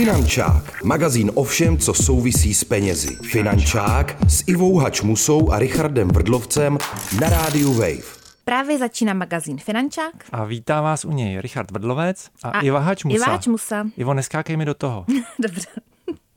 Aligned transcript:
Finančák, 0.00 0.82
magazín 0.84 1.30
o 1.34 1.44
všem, 1.44 1.78
co 1.78 1.94
souvisí 1.94 2.54
s 2.54 2.64
penězi. 2.64 3.16
Finančák 3.16 4.16
s 4.28 4.44
Ivou 4.48 4.76
Hačmusou 4.78 5.52
a 5.52 5.58
Richardem 5.58 6.08
Vrdlovcem 6.08 6.78
na 7.20 7.28
rádiu 7.28 7.72
Wave. 7.72 8.02
Právě 8.44 8.78
začíná 8.78 9.14
magazín 9.14 9.58
Finančák. 9.58 10.12
A 10.32 10.44
vítá 10.44 10.80
vás 10.80 11.04
u 11.04 11.12
něj 11.12 11.40
Richard 11.40 11.70
Vrdlovec 11.70 12.30
a, 12.42 12.50
A 12.50 12.60
Iva 12.60 12.78
Hačmusa. 12.78 13.16
Iva 13.16 13.26
Hačmusa. 13.26 13.86
Ivo, 13.96 14.14
neskákej 14.14 14.56
mi 14.56 14.64
do 14.64 14.74
toho. 14.74 15.06
Dobře. 15.38 15.66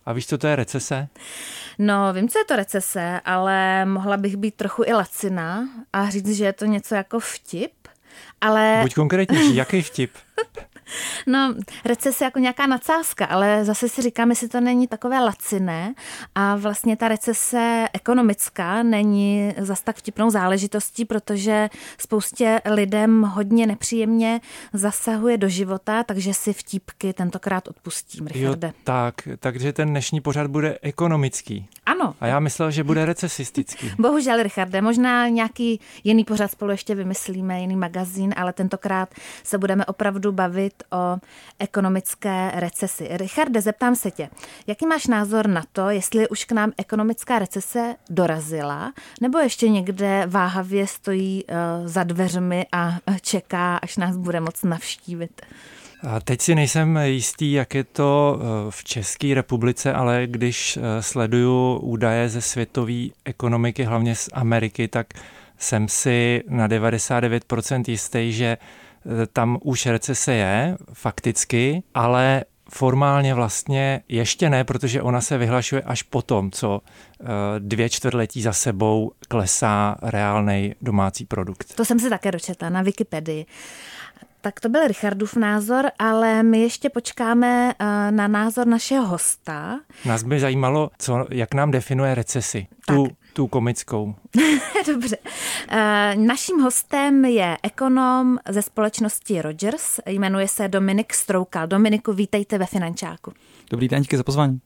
A 0.05 0.13
víš, 0.13 0.27
co 0.27 0.37
to 0.37 0.47
je 0.47 0.55
recese? 0.55 1.07
No, 1.79 2.13
vím, 2.13 2.29
co 2.29 2.39
je 2.39 2.45
to 2.45 2.55
recese, 2.55 3.21
ale 3.25 3.85
mohla 3.85 4.17
bych 4.17 4.37
být 4.37 4.55
trochu 4.55 4.83
i 4.85 4.93
lacina 4.93 5.69
a 5.93 6.09
říct, 6.09 6.29
že 6.29 6.45
je 6.45 6.53
to 6.53 6.65
něco 6.65 6.95
jako 6.95 7.19
vtip. 7.19 7.71
Ale 8.41 8.79
Buď 8.81 8.93
konkrétnější, 8.93 9.55
jaký 9.55 9.81
vtip? 9.81 10.11
no, 11.27 11.55
recese 11.85 12.25
jako 12.25 12.39
nějaká 12.39 12.67
nadsázka, 12.67 13.25
ale 13.25 13.65
zase 13.65 13.89
si 13.89 14.01
říkám, 14.01 14.29
jestli 14.29 14.47
to 14.49 14.61
není 14.61 14.87
takové 14.87 15.19
laciné 15.19 15.93
a 16.35 16.55
vlastně 16.55 16.97
ta 16.97 17.07
recese 17.07 17.87
ekonomická 17.93 18.83
není 18.83 19.53
zas 19.57 19.81
tak 19.81 19.95
vtipnou 19.97 20.29
záležitostí, 20.29 21.05
protože 21.05 21.69
spoustě 21.99 22.61
lidem 22.65 23.21
hodně 23.21 23.67
nepříjemně 23.67 24.41
zasahuje 24.73 25.37
do 25.37 25.49
života, 25.49 26.03
takže 26.03 26.33
si 26.33 26.53
vtipky 26.53 27.13
tentokrát 27.13 27.67
odpustím, 27.67 28.27
Jo, 28.27 28.33
Richarde. 28.33 28.73
tak, 28.83 29.15
takže 29.39 29.73
ten 29.73 29.89
dnešní 29.89 30.21
pořad 30.21 30.47
bude 30.47 30.77
ekonomický. 30.81 31.67
Ano, 31.85 32.15
A 32.21 32.27
já 32.27 32.39
myslel, 32.39 32.71
že 32.71 32.83
bude 32.83 33.05
recesistický. 33.05 33.91
Bohužel, 33.99 34.43
Richarde, 34.43 34.81
možná 34.81 35.27
nějaký 35.27 35.79
jiný 36.03 36.23
pořad 36.23 36.51
spolu 36.51 36.71
ještě 36.71 36.95
vymyslíme, 36.95 37.61
jiný 37.61 37.75
magazín, 37.75 38.33
ale 38.37 38.53
tentokrát 38.53 39.09
se 39.43 39.57
budeme 39.57 39.85
opravdu 39.85 40.31
bavit 40.31 40.82
o 40.91 41.17
ekonomické 41.59 42.51
recesi. 42.55 43.07
Richarde, 43.11 43.61
zeptám 43.61 43.95
se 43.95 44.11
tě, 44.11 44.29
jaký 44.67 44.85
máš 44.85 45.07
názor 45.07 45.47
na 45.47 45.63
to, 45.71 45.89
jestli 45.89 46.29
už 46.29 46.45
k 46.45 46.51
nám 46.51 46.71
ekonomická 46.77 47.39
recese 47.39 47.95
dorazila, 48.09 48.93
nebo 49.21 49.37
ještě 49.37 49.69
někde 49.69 50.23
váhavě 50.27 50.87
stojí 50.87 51.43
uh, 51.43 51.87
za 51.87 52.03
dveřmi 52.03 52.65
a 52.71 52.97
čeká, 53.21 53.77
až 53.77 53.97
nás 53.97 54.17
bude 54.17 54.39
moc 54.39 54.63
navštívit? 54.63 55.41
A 56.07 56.19
teď 56.19 56.41
si 56.41 56.55
nejsem 56.55 56.99
jistý, 57.03 57.51
jak 57.51 57.75
je 57.75 57.83
to 57.83 58.39
eh, 58.39 58.71
v 58.71 58.83
České 58.83 59.33
republice, 59.33 59.93
ale 59.93 60.27
když 60.27 60.77
eh, 60.77 61.01
sleduju 61.01 61.77
údaje 61.77 62.29
ze 62.29 62.41
světové 62.41 63.07
ekonomiky, 63.25 63.83
hlavně 63.83 64.15
z 64.15 64.29
Ameriky, 64.33 64.87
tak 64.87 65.07
jsem 65.57 65.87
si 65.87 66.43
na 66.47 66.67
99% 66.67 67.83
jistý, 67.87 68.33
že 68.33 68.45
eh, 68.45 68.82
tam 69.33 69.57
už 69.61 69.85
recese 69.85 70.33
je, 70.33 70.77
fakticky, 70.93 71.83
ale 71.93 72.43
formálně 72.73 73.33
vlastně 73.33 74.01
ještě 74.07 74.49
ne, 74.49 74.63
protože 74.63 75.01
ona 75.01 75.21
se 75.21 75.37
vyhlašuje 75.37 75.81
až 75.81 76.03
potom, 76.03 76.51
co 76.51 76.81
eh, 76.81 77.25
dvě 77.59 77.89
čtvrtletí 77.89 78.41
za 78.41 78.53
sebou 78.53 79.11
klesá 79.27 79.95
reálný 80.01 80.75
domácí 80.81 81.25
produkt. 81.25 81.75
To 81.75 81.85
jsem 81.85 81.99
si 81.99 82.09
také 82.09 82.31
dočetla 82.31 82.69
na 82.69 82.81
Wikipedii. 82.81 83.45
Tak 84.41 84.59
to 84.59 84.69
byl 84.69 84.87
Richardův 84.87 85.35
názor, 85.35 85.85
ale 85.99 86.43
my 86.43 86.61
ještě 86.61 86.89
počkáme 86.89 87.73
eh, 87.79 88.11
na 88.11 88.27
názor 88.27 88.67
našeho 88.67 89.07
hosta. 89.07 89.79
Nás 90.05 90.23
by 90.23 90.39
zajímalo, 90.39 90.89
co, 90.97 91.25
jak 91.29 91.53
nám 91.53 91.71
definuje 91.71 92.15
recesi, 92.15 92.67
tu, 92.87 93.07
tu 93.33 93.47
komickou. 93.47 94.15
Dobře. 94.87 95.17
Eh, 95.69 96.15
Naším 96.15 96.59
hostem 96.59 97.25
je 97.25 97.57
ekonom 97.63 98.37
ze 98.49 98.61
společnosti 98.61 99.41
Rogers, 99.41 99.99
jmenuje 100.05 100.47
se 100.47 100.67
Dominik 100.67 101.13
Stroukal. 101.13 101.67
Dominiku, 101.67 102.13
vítejte 102.13 102.57
ve 102.57 102.65
Finančáku. 102.65 103.33
Dobrý 103.71 103.87
den, 103.87 104.01
díky 104.01 104.17
za 104.17 104.23
pozvání. 104.23 104.61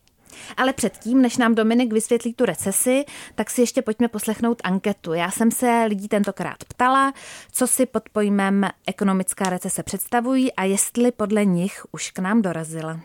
Ale 0.57 0.73
předtím, 0.73 1.21
než 1.21 1.37
nám 1.37 1.55
Dominik 1.55 1.93
vysvětlí 1.93 2.33
tu 2.33 2.45
recesi, 2.45 3.05
tak 3.35 3.49
si 3.49 3.61
ještě 3.61 3.81
pojďme 3.81 4.07
poslechnout 4.07 4.61
anketu. 4.63 5.13
Já 5.13 5.31
jsem 5.31 5.51
se 5.51 5.85
lidí 5.87 6.07
tentokrát 6.07 6.63
ptala, 6.63 7.13
co 7.51 7.67
si 7.67 7.85
pod 7.85 8.09
pojmem 8.09 8.69
ekonomická 8.87 9.49
recese 9.49 9.83
představují 9.83 10.53
a 10.53 10.63
jestli 10.63 11.11
podle 11.11 11.45
nich 11.45 11.85
už 11.91 12.11
k 12.11 12.19
nám 12.19 12.41
dorazila. 12.41 12.99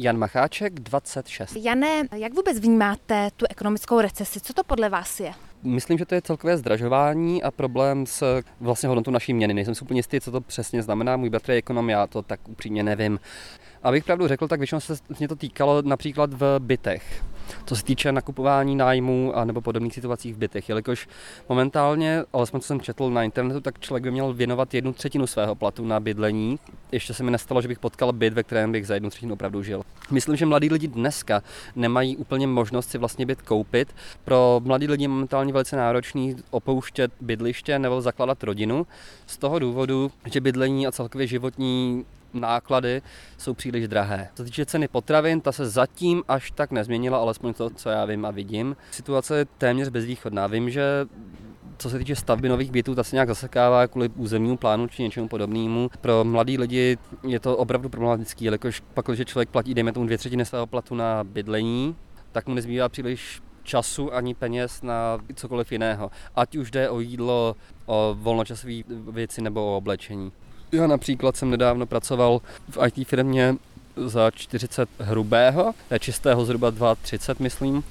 Jan 0.00 0.18
Macháček, 0.18 0.80
26. 0.80 1.56
Jane, 1.56 2.02
jak 2.16 2.34
vůbec 2.34 2.58
vnímáte 2.58 3.30
tu 3.36 3.46
ekonomickou 3.50 4.00
recesi? 4.00 4.40
Co 4.40 4.52
to 4.52 4.64
podle 4.64 4.88
vás 4.88 5.20
je? 5.20 5.32
Myslím, 5.62 5.98
že 5.98 6.06
to 6.06 6.14
je 6.14 6.22
celkové 6.22 6.56
zdražování 6.56 7.42
a 7.42 7.50
problém 7.50 8.06
s 8.06 8.42
vlastně 8.60 8.88
hodnotou 8.88 9.10
naší 9.10 9.34
měny. 9.34 9.54
Nejsem 9.54 9.74
si 9.74 9.82
úplně 9.84 9.98
jistý, 9.98 10.20
co 10.20 10.30
to 10.30 10.40
přesně 10.40 10.82
znamená. 10.82 11.16
Můj 11.16 11.30
bratr 11.30 11.50
je 11.50 11.56
ekonom, 11.56 11.90
já 11.90 12.06
to 12.06 12.22
tak 12.22 12.48
upřímně 12.48 12.82
nevím. 12.82 13.20
Abych 13.82 14.04
pravdu 14.04 14.28
řekl, 14.28 14.48
tak 14.48 14.60
většinou 14.60 14.80
se 14.80 14.94
mě 15.18 15.28
to 15.28 15.36
týkalo 15.36 15.82
například 15.82 16.34
v 16.34 16.58
bytech. 16.58 17.24
Co 17.66 17.76
se 17.76 17.84
týče 17.84 18.12
nakupování 18.12 18.76
nájmů 18.76 19.36
a 19.36 19.44
nebo 19.44 19.60
podobných 19.60 19.94
situací 19.94 20.32
v 20.32 20.38
bytech, 20.38 20.68
jelikož 20.68 21.08
momentálně, 21.48 22.22
alespoň 22.32 22.60
co 22.60 22.66
jsem 22.66 22.80
četl 22.80 23.10
na 23.10 23.22
internetu, 23.22 23.60
tak 23.60 23.78
člověk 23.80 24.04
by 24.04 24.10
měl 24.10 24.34
věnovat 24.34 24.74
jednu 24.74 24.92
třetinu 24.92 25.26
svého 25.26 25.54
platu 25.54 25.86
na 25.86 26.00
bydlení. 26.00 26.58
Ještě 26.92 27.14
se 27.14 27.22
mi 27.22 27.30
nestalo, 27.30 27.62
že 27.62 27.68
bych 27.68 27.78
potkal 27.78 28.12
byt, 28.12 28.32
ve 28.32 28.42
kterém 28.42 28.72
bych 28.72 28.86
za 28.86 28.94
jednu 28.94 29.10
třetinu 29.10 29.34
opravdu 29.34 29.62
žil. 29.62 29.82
Myslím, 30.10 30.36
že 30.36 30.46
mladí 30.46 30.68
lidi 30.68 30.88
dneska 30.88 31.42
nemají 31.76 32.16
úplně 32.16 32.46
možnost 32.46 32.90
si 32.90 32.98
vlastně 32.98 33.26
byt 33.26 33.42
koupit. 33.42 33.94
Pro 34.24 34.60
mladí 34.64 34.86
lidi 34.86 35.04
je 35.04 35.08
momentálně 35.08 35.52
velice 35.52 35.76
náročný 35.76 36.36
opouštět 36.50 37.12
bydliště 37.20 37.78
nebo 37.78 38.00
zakládat 38.00 38.42
rodinu. 38.42 38.86
Z 39.26 39.38
toho 39.38 39.58
důvodu, 39.58 40.10
že 40.32 40.40
bydlení 40.40 40.86
a 40.86 40.92
celkově 40.92 41.26
životní 41.26 42.04
náklady 42.34 43.02
jsou 43.38 43.54
příliš 43.54 43.88
drahé. 43.88 44.28
Co 44.34 44.44
týče 44.44 44.66
ceny 44.66 44.88
potravin, 44.88 45.40
ta 45.40 45.52
se 45.52 45.70
zatím 45.70 46.22
až 46.28 46.50
tak 46.50 46.70
nezměnila, 46.70 47.18
alespoň 47.18 47.54
to, 47.54 47.70
co 47.70 47.90
já 47.90 48.04
vím 48.04 48.24
a 48.24 48.30
vidím. 48.30 48.76
Situace 48.90 49.38
je 49.38 49.44
téměř 49.44 49.88
bezvýchodná. 49.88 50.46
Vím, 50.46 50.70
že 50.70 51.06
co 51.78 51.90
se 51.90 51.98
týče 51.98 52.16
stavby 52.16 52.48
nových 52.48 52.70
bytů, 52.70 52.94
ta 52.94 53.04
se 53.04 53.16
nějak 53.16 53.28
zasekává 53.28 53.86
kvůli 53.86 54.08
územnímu 54.08 54.56
plánu 54.56 54.88
či 54.88 55.02
něčemu 55.02 55.28
podobnému. 55.28 55.90
Pro 56.00 56.24
mladí 56.24 56.58
lidi 56.58 56.98
je 57.26 57.40
to 57.40 57.56
opravdu 57.56 57.88
problematický, 57.88 58.44
jelikož 58.44 58.82
pak, 58.94 59.06
když 59.06 59.28
člověk 59.28 59.48
platí, 59.48 59.74
dejme 59.74 59.92
tomu 59.92 60.06
dvě 60.06 60.18
třetiny 60.18 60.44
svého 60.44 60.66
platu 60.66 60.94
na 60.94 61.24
bydlení, 61.24 61.96
tak 62.32 62.46
mu 62.46 62.54
nezbývá 62.54 62.88
příliš 62.88 63.42
času 63.62 64.14
ani 64.14 64.34
peněz 64.34 64.82
na 64.82 65.18
cokoliv 65.34 65.72
jiného. 65.72 66.10
Ať 66.36 66.56
už 66.56 66.70
jde 66.70 66.90
o 66.90 67.00
jídlo, 67.00 67.56
o 67.86 68.16
volnočasové 68.18 68.74
věci 69.10 69.42
nebo 69.42 69.66
o 69.66 69.76
oblečení. 69.76 70.32
Já 70.72 70.86
například 70.86 71.36
jsem 71.36 71.50
nedávno 71.50 71.86
pracoval 71.86 72.40
v 72.70 72.86
IT 72.86 73.08
firmě 73.08 73.56
za 73.96 74.30
40 74.30 74.88
hrubého, 74.98 75.74
čistého 75.98 76.44
zhruba 76.44 76.70
2,30 76.70 77.36
myslím, 77.38 77.82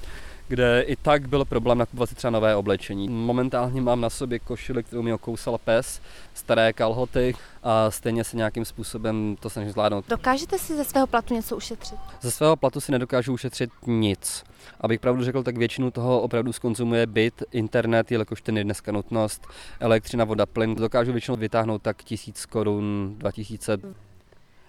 kde 0.48 0.82
i 0.82 0.96
tak 0.96 1.28
byl 1.28 1.44
problém 1.44 1.78
nakupovat 1.78 2.08
si 2.08 2.14
třeba 2.14 2.30
nové 2.30 2.56
oblečení. 2.56 3.08
Momentálně 3.08 3.80
mám 3.80 4.00
na 4.00 4.10
sobě 4.10 4.38
košili, 4.38 4.82
kterou 4.82 5.02
mi 5.02 5.12
okousal 5.12 5.58
pes, 5.58 6.00
staré 6.34 6.72
kalhoty 6.72 7.34
a 7.62 7.90
stejně 7.90 8.24
se 8.24 8.36
nějakým 8.36 8.64
způsobem 8.64 9.36
to 9.40 9.50
snažím 9.50 9.72
zvládnout. 9.72 10.04
Dokážete 10.08 10.58
si 10.58 10.76
ze 10.76 10.84
svého 10.84 11.06
platu 11.06 11.34
něco 11.34 11.56
ušetřit? 11.56 11.98
Ze 12.20 12.30
svého 12.30 12.56
platu 12.56 12.80
si 12.80 12.92
nedokážu 12.92 13.32
ušetřit 13.32 13.70
nic. 13.86 14.44
Abych 14.80 15.00
pravdu 15.00 15.24
řekl, 15.24 15.42
tak 15.42 15.56
většinu 15.56 15.90
toho 15.90 16.20
opravdu 16.20 16.52
skonzumuje 16.52 17.06
byt, 17.06 17.42
internet, 17.52 18.12
jelikož 18.12 18.42
ten 18.42 18.58
je 18.58 18.64
dneska 18.64 18.92
nutnost, 18.92 19.46
elektřina, 19.80 20.24
voda, 20.24 20.46
plyn. 20.46 20.74
Dokážu 20.74 21.12
většinou 21.12 21.36
vytáhnout 21.36 21.82
tak 21.82 22.02
tisíc 22.02 22.46
korun, 22.46 23.14
2000. 23.18 23.78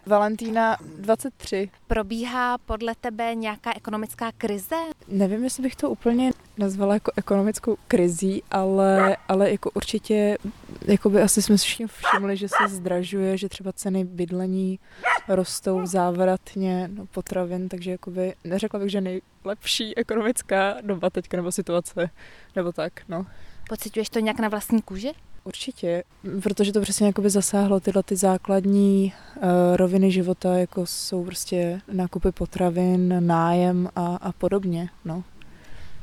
Valentína 0.05 0.77
23. 0.97 1.69
Probíhá 1.87 2.57
podle 2.57 2.95
tebe 3.01 3.35
nějaká 3.35 3.71
ekonomická 3.75 4.31
krize? 4.37 4.75
Nevím, 5.07 5.43
jestli 5.43 5.63
bych 5.63 5.75
to 5.75 5.89
úplně 5.89 6.31
nazvala 6.57 6.93
jako 6.93 7.11
ekonomickou 7.15 7.77
krizí, 7.87 8.43
ale, 8.51 9.17
ale 9.27 9.51
jako 9.51 9.71
určitě 9.73 10.37
jako 10.85 11.09
by 11.09 11.21
asi 11.21 11.41
jsme 11.41 11.57
si 11.57 11.65
všichni 11.65 11.87
všimli, 11.87 12.37
že 12.37 12.47
se 12.47 12.75
zdražuje, 12.75 13.37
že 13.37 13.49
třeba 13.49 13.71
ceny 13.71 14.05
bydlení 14.05 14.79
rostou 15.27 15.85
závratně, 15.85 16.89
no, 16.93 17.05
potravin, 17.05 17.69
takže 17.69 17.91
jakoby, 17.91 18.33
neřekla 18.43 18.79
bych, 18.79 18.91
že 18.91 19.01
nejlepší 19.01 19.97
ekonomická 19.97 20.75
doba 20.81 21.09
teďka 21.09 21.37
nebo 21.37 21.51
situace, 21.51 22.09
nebo 22.55 22.71
tak, 22.71 22.93
no. 23.09 23.25
Pociťuješ 23.69 24.09
to 24.09 24.19
nějak 24.19 24.39
na 24.39 24.49
vlastní 24.49 24.81
kůži? 24.81 25.11
Určitě, 25.43 26.03
protože 26.43 26.73
to 26.73 26.81
přesně 26.81 27.07
jakoby 27.07 27.29
zasáhlo 27.29 27.79
tyhle 27.79 28.03
ty 28.03 28.15
základní 28.15 29.13
uh, 29.35 29.43
roviny 29.75 30.11
života, 30.11 30.57
jako 30.57 30.85
jsou 30.85 31.25
prostě 31.25 31.81
nákupy 31.91 32.31
potravin, 32.31 33.27
nájem 33.27 33.89
a, 33.95 34.15
a 34.15 34.31
podobně, 34.31 34.89
no. 35.05 35.23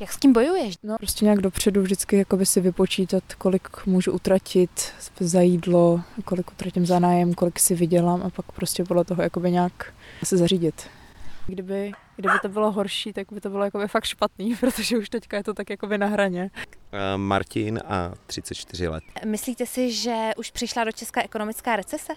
Jak 0.00 0.12
s 0.12 0.16
tím 0.16 0.32
bojuješ? 0.32 0.74
No, 0.82 0.96
prostě 0.98 1.24
nějak 1.24 1.40
dopředu 1.40 1.82
vždycky 1.82 2.16
jakoby 2.16 2.46
si 2.46 2.60
vypočítat, 2.60 3.24
kolik 3.38 3.86
můžu 3.86 4.12
utratit 4.12 4.70
za 5.20 5.40
jídlo, 5.40 6.00
kolik 6.24 6.52
utratím 6.52 6.86
za 6.86 6.98
nájem, 6.98 7.34
kolik 7.34 7.58
si 7.58 7.74
vydělám 7.74 8.22
a 8.22 8.30
pak 8.30 8.52
prostě 8.52 8.84
podle 8.84 9.04
toho 9.04 9.22
jakoby 9.22 9.50
nějak 9.50 9.94
se 10.24 10.36
zařídit. 10.36 10.82
Kdyby, 11.46 11.92
kdyby 12.16 12.34
to 12.42 12.48
bylo 12.48 12.72
horší, 12.72 13.12
tak 13.12 13.32
by 13.32 13.40
to 13.40 13.50
bylo 13.50 13.64
jakoby 13.64 13.88
fakt 13.88 14.04
špatný, 14.04 14.56
protože 14.60 14.98
už 14.98 15.08
teďka 15.08 15.36
je 15.36 15.44
to 15.44 15.54
tak 15.54 15.70
jakoby 15.70 15.98
na 15.98 16.06
hraně. 16.06 16.50
Eh, 16.92 17.16
Martin 17.16 17.80
a 17.86 18.12
34 18.26 18.88
let. 18.88 19.04
Myslíte 19.24 19.66
si, 19.66 19.92
že 19.92 20.30
už 20.36 20.50
přišla 20.50 20.84
do 20.84 20.92
Česka 20.92 21.22
ekonomická 21.22 21.76
recese? 21.76 22.12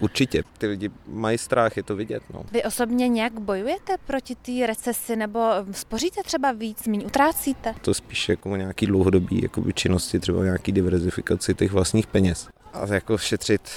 Určitě. 0.00 0.42
Ty 0.58 0.66
lidi 0.66 0.90
mají 1.06 1.38
strach, 1.38 1.76
je 1.76 1.82
to 1.82 1.96
vidět. 1.96 2.22
No. 2.34 2.42
Vy 2.52 2.62
osobně 2.62 3.08
nějak 3.08 3.40
bojujete 3.40 3.96
proti 4.06 4.34
té 4.34 4.66
recesi 4.66 5.16
nebo 5.16 5.40
spoříte 5.72 6.22
třeba 6.22 6.52
víc, 6.52 6.86
méně 6.86 7.04
utrácíte? 7.06 7.74
To 7.80 7.94
spíš 7.94 8.28
jako 8.28 8.56
nějaký 8.56 8.86
dlouhodobý 8.86 9.42
jakoby, 9.42 9.72
činnosti, 9.72 10.20
třeba 10.20 10.44
nějaký 10.44 10.72
diverzifikaci 10.72 11.54
těch 11.54 11.72
vlastních 11.72 12.06
peněz. 12.06 12.48
A 12.72 12.94
jako 12.94 13.18
šetřit 13.18 13.70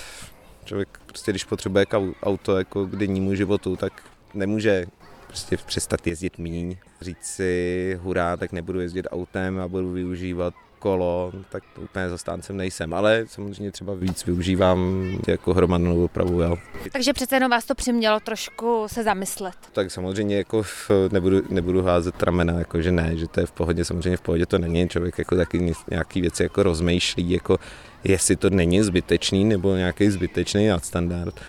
člověk 0.66 1.00
prostě, 1.06 1.32
když 1.32 1.44
potřebuje 1.44 1.86
auto 2.24 2.58
jako 2.58 2.86
k 2.86 2.96
dennímu 2.96 3.36
životu, 3.36 3.76
tak 3.76 4.02
nemůže 4.34 4.86
prostě 5.28 5.58
přestat 5.58 6.08
jezdit 6.08 6.38
míň, 6.38 6.76
říct 7.02 7.26
si 7.26 8.00
hurá, 8.02 8.38
tak 8.38 8.52
nebudu 8.52 8.80
jezdit 8.80 9.08
autem 9.12 9.60
a 9.60 9.68
budu 9.68 9.92
využívat 9.92 10.54
kolo, 10.80 11.32
tak 11.50 11.64
úplně 11.84 12.10
zastáncem 12.10 12.58
nejsem, 12.58 12.94
ale 12.94 13.26
samozřejmě 13.28 13.72
třeba 13.72 13.94
víc 13.94 14.26
využívám 14.26 15.10
jako 15.28 15.54
hromadnou 15.54 16.02
dopravu. 16.02 16.42
Jo. 16.42 16.58
Takže 16.92 17.14
přece 17.14 17.36
jenom 17.36 17.52
vás 17.52 17.66
to 17.66 17.76
přimělo 17.76 18.20
trošku 18.20 18.84
se 18.88 19.04
zamyslet. 19.04 19.54
Tak 19.72 19.92
samozřejmě 19.92 20.38
jako 20.38 20.64
nebudu, 21.12 21.42
nebudu 21.50 21.84
házet 21.84 22.24
ramena, 22.24 22.54
jako 22.54 22.82
že 22.82 22.92
ne, 22.92 23.18
že 23.18 23.28
to 23.28 23.40
je 23.40 23.46
v 23.46 23.52
pohodě, 23.52 23.86
samozřejmě 23.86 24.18
v 24.18 24.22
pohodě 24.22 24.46
to 24.46 24.58
není, 24.58 24.90
člověk 24.90 25.18
jako 25.18 25.36
taky 25.36 25.74
nějaký 25.92 26.22
věci 26.22 26.44
jako 26.44 26.64
rozmýšlí, 26.64 27.32
jako 27.32 27.58
jestli 28.04 28.36
to 28.36 28.50
není 28.50 28.82
zbytečný 28.82 29.46
nebo 29.46 29.76
nějaký 29.76 30.10
zbytečný 30.10 30.68
nadstandard. 30.68 31.40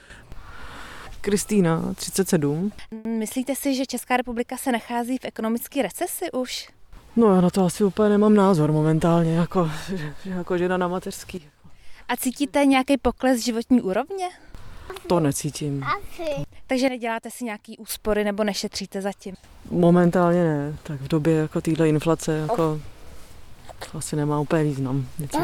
Kristýna, 1.25 1.95
37. 1.95 2.73
Myslíte 3.19 3.55
si, 3.55 3.75
že 3.75 3.87
Česká 3.87 4.17
republika 4.17 4.57
se 4.57 4.73
nachází 4.73 5.19
v 5.19 5.25
ekonomické 5.25 5.83
recesi 5.83 6.33
už? 6.33 6.69
No 7.17 7.35
já 7.35 7.41
na 7.41 7.51
to 7.51 7.65
asi 7.65 7.85
úplně 7.85 8.09
nemám 8.09 8.35
názor 8.35 8.73
momentálně, 8.73 9.35
jako, 9.35 9.71
jako 10.25 10.59
žena 10.59 10.77
na 10.77 10.89
mateřský. 10.89 11.49
A 12.09 12.17
cítíte 12.17 12.67
nějaký 12.67 12.97
pokles 12.99 13.45
životní 13.45 13.81
úrovně? 13.81 14.29
To 15.07 15.21
necítím. 15.21 15.85
Takže 16.67 16.89
neděláte 16.89 17.31
si 17.31 17.45
nějaký 17.45 17.79
úspory 17.79 18.25
nebo 18.25 18.45
nešetříte 18.45 19.01
zatím? 19.01 19.35
Momentálně 19.71 20.45
ne. 20.45 20.77
Tak 20.83 21.01
v 21.01 21.09
době 21.09 21.35
jako 21.35 21.61
téhle 21.61 21.89
inflace 21.89 22.37
jako 22.37 22.81
to 23.93 23.99
asi 23.99 24.17
nemá 24.17 24.41
úplně 24.41 24.65
význam 24.65 25.09
něco 25.19 25.39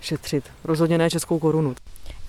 šetřit. 0.00 0.44
Rozhodně 0.64 0.98
ne 0.98 1.10
českou 1.10 1.38
korunu. 1.38 1.68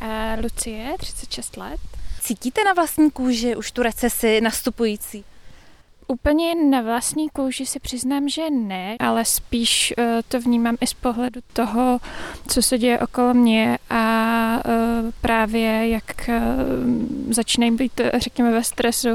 Uh, 0.02 0.44
Lucie, 0.44 0.96
36 1.00 1.58
let. 1.58 1.80
Cítíte 2.28 2.64
na 2.64 2.74
vlastní 2.74 3.12
kůži 3.12 3.56
už 3.56 3.72
tu 3.72 3.84
recesi 3.84 4.42
nastupující? 4.42 5.24
Úplně 6.08 6.56
na 6.56 6.82
vlastní 6.82 7.30
kouži 7.30 7.66
si 7.66 7.80
přiznám, 7.80 8.30
že 8.30 8.50
ne, 8.50 8.96
ale 9.00 9.26
spíš 9.26 9.94
uh, 9.98 10.04
to 10.28 10.40
vnímám 10.40 10.78
i 10.82 10.88
z 10.88 10.94
pohledu 10.94 11.42
toho, 11.54 12.00
co 12.48 12.62
se 12.62 12.78
děje 12.78 13.00
okolo 13.00 13.34
mě 13.34 13.78
a 13.90 14.62
uh, 14.66 15.12
právě 15.22 15.90
jak 15.90 16.30
uh, 16.30 17.34
začínají 17.34 17.72
být, 17.72 18.02
řekněme, 18.18 18.52
ve 18.52 18.64
stresu 18.64 19.10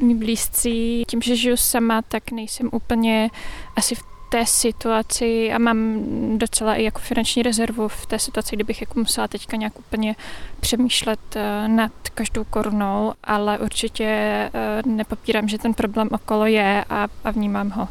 mý 0.00 0.14
blízcí. 0.14 1.04
Tím, 1.08 1.22
že 1.22 1.36
žiju 1.36 1.56
sama, 1.56 2.02
tak 2.02 2.30
nejsem 2.30 2.68
úplně 2.72 3.30
asi 3.76 3.94
v 3.94 4.15
té 4.28 4.46
situaci 4.46 5.52
a 5.52 5.58
mám 5.58 5.98
docela 6.38 6.74
i 6.74 6.84
jako 6.84 6.98
finanční 7.00 7.42
rezervu 7.42 7.88
v 7.88 8.06
té 8.06 8.18
situaci, 8.18 8.56
kdybych 8.56 8.80
jako 8.80 8.98
musela 8.98 9.28
teďka 9.28 9.56
nějak 9.56 9.78
úplně 9.78 10.16
přemýšlet 10.60 11.20
eh, 11.36 11.68
nad 11.68 11.92
každou 12.14 12.44
korunou, 12.44 13.12
ale 13.24 13.58
určitě 13.58 14.04
eh, 14.04 14.50
nepopírám, 14.86 15.48
že 15.48 15.58
ten 15.58 15.74
problém 15.74 16.08
okolo 16.12 16.46
je 16.46 16.84
a, 16.88 17.08
a 17.24 17.30
vnímám 17.30 17.70
ho. 17.70 17.88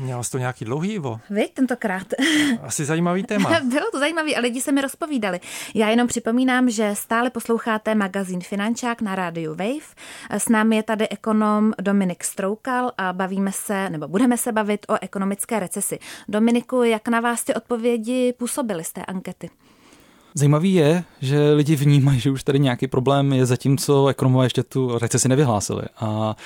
Měla 0.00 0.22
jsi 0.22 0.30
to 0.30 0.38
nějaký 0.38 0.64
dlouhý, 0.64 0.92
Ivo? 0.92 1.20
Vy 1.30 1.48
tentokrát. 1.48 2.06
Asi 2.62 2.84
zajímavý 2.84 3.22
téma. 3.22 3.60
Bylo 3.64 3.90
to 3.90 3.98
zajímavé 3.98 4.34
a 4.34 4.40
lidi 4.40 4.60
se 4.60 4.72
mi 4.72 4.80
rozpovídali. 4.80 5.40
Já 5.74 5.88
jenom 5.88 6.06
připomínám, 6.06 6.70
že 6.70 6.94
stále 6.94 7.30
posloucháte 7.30 7.94
magazín 7.94 8.40
Finančák 8.40 9.00
na 9.00 9.14
rádiu 9.14 9.50
Wave. 9.50 9.94
S 10.30 10.48
námi 10.48 10.76
je 10.76 10.82
tady 10.82 11.08
ekonom 11.08 11.72
Dominik 11.80 12.24
Stroukal 12.24 12.92
a 12.98 13.12
bavíme 13.12 13.52
se, 13.52 13.90
nebo 13.90 14.08
budeme 14.08 14.36
se 14.36 14.52
bavit 14.52 14.86
o 14.88 14.96
ekonomické 15.00 15.60
recesi. 15.60 15.98
Dominiku, 16.28 16.82
jak 16.82 17.08
na 17.08 17.20
vás 17.20 17.44
ty 17.44 17.54
odpovědi 17.54 18.34
působily 18.38 18.84
z 18.84 18.92
té 18.92 19.04
ankety? 19.04 19.50
Zajímavý 20.34 20.74
je, 20.74 21.04
že 21.20 21.52
lidi 21.52 21.76
vnímají, 21.76 22.20
že 22.20 22.30
už 22.30 22.44
tady 22.44 22.58
nějaký 22.58 22.86
problém 22.86 23.32
je, 23.32 23.46
zatímco 23.46 24.06
ekonomové 24.06 24.46
ještě 24.46 24.62
tu 24.62 24.98
recesi 24.98 25.28
nevyhlásili. 25.28 25.82
A 25.96 26.36